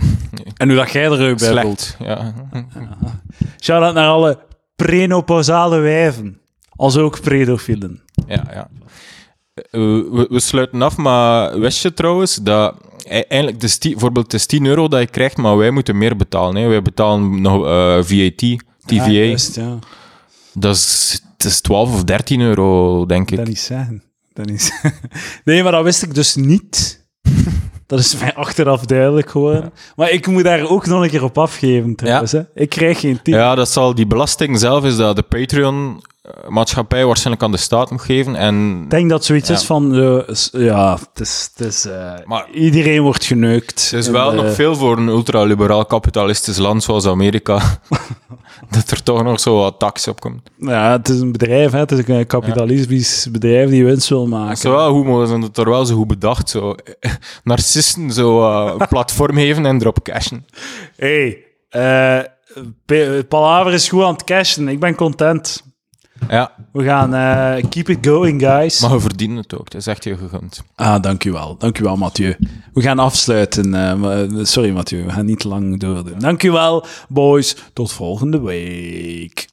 [0.58, 1.42] En hoe dat jij erbij voelt.
[1.42, 1.98] slecht.
[2.00, 2.34] Ja.
[3.62, 4.40] Shout-out naar alle
[4.86, 6.40] prenopausale wijven.
[6.70, 8.02] Als ook predofielen.
[8.28, 8.70] Ja, ja.
[9.54, 9.80] Eh,
[10.12, 12.76] we, we sluiten af, maar wist je trouwens dat
[13.08, 16.62] eigenlijk, de bijvoorbeeld, is 10 euro dat je krijgt, maar wij moeten meer betalen.
[16.62, 16.68] Hè.
[16.68, 18.38] Wij betalen nog eh, VAT,
[18.86, 19.06] TVA.
[19.06, 19.80] Ja, juist, ja.
[20.54, 23.38] dat is, het is 12 of 13 euro, denk ik.
[23.38, 24.04] Dat niet zeggen.
[24.34, 24.82] Dat niet
[25.46, 27.08] nee, maar dat wist ik dus niet.
[27.90, 29.72] Dat is mij achteraf duidelijk geworden.
[29.96, 32.32] Maar ik moet daar ook nog een keer op afgeven, trouwens.
[32.32, 32.42] Hè.
[32.54, 33.34] Ik krijg geen tip.
[33.34, 35.22] Ja, dat zal die belasting zelf is dat de
[36.34, 38.36] Patreon-maatschappij waarschijnlijk aan de staat moet geven.
[38.36, 39.56] En Ik denk dat zoiets Ja.
[39.56, 39.96] is van...
[39.96, 41.50] eh, s- ja, het is...
[41.56, 43.90] Het is eh, Maar- iedereen wordt geneukt.
[43.92, 47.60] er is wel eh, nog veel voor een ultraliberaal kapitalistisch land zoals Amerika.
[48.76, 50.42] dat er toch nog zo wat tax op komt.
[50.58, 51.80] Ja, het is een bedrijf, hè.
[51.80, 54.54] Het is een kapitalistisch bedrijf die winst wil Dat maken.
[54.54, 56.50] is wel goed, maar zijn het er wel zo goed bedacht.
[56.50, 56.76] Zo.
[57.44, 60.46] Narcisten zo eh, een platform geven en erop cashen.
[60.96, 62.20] hey, eh,
[63.30, 64.68] Palaver is goed aan het cashen.
[64.68, 65.64] Ik ben content.
[66.30, 68.80] Ja, We gaan eh, keep it going, guys.
[68.82, 69.70] maar je verdient het ook.
[69.72, 70.64] Dat is echt je gegund.
[70.76, 71.56] Ah, dankjewel.
[71.58, 72.36] Dankjewel, Mathieu.
[72.74, 73.74] We gaan afsluiten.
[73.74, 75.04] eh, maar- sorry, Mathieu.
[75.06, 76.20] We gaan niet lang doordoen.
[76.20, 77.56] Dankjewel, boys.
[77.74, 79.48] Tot volgende week.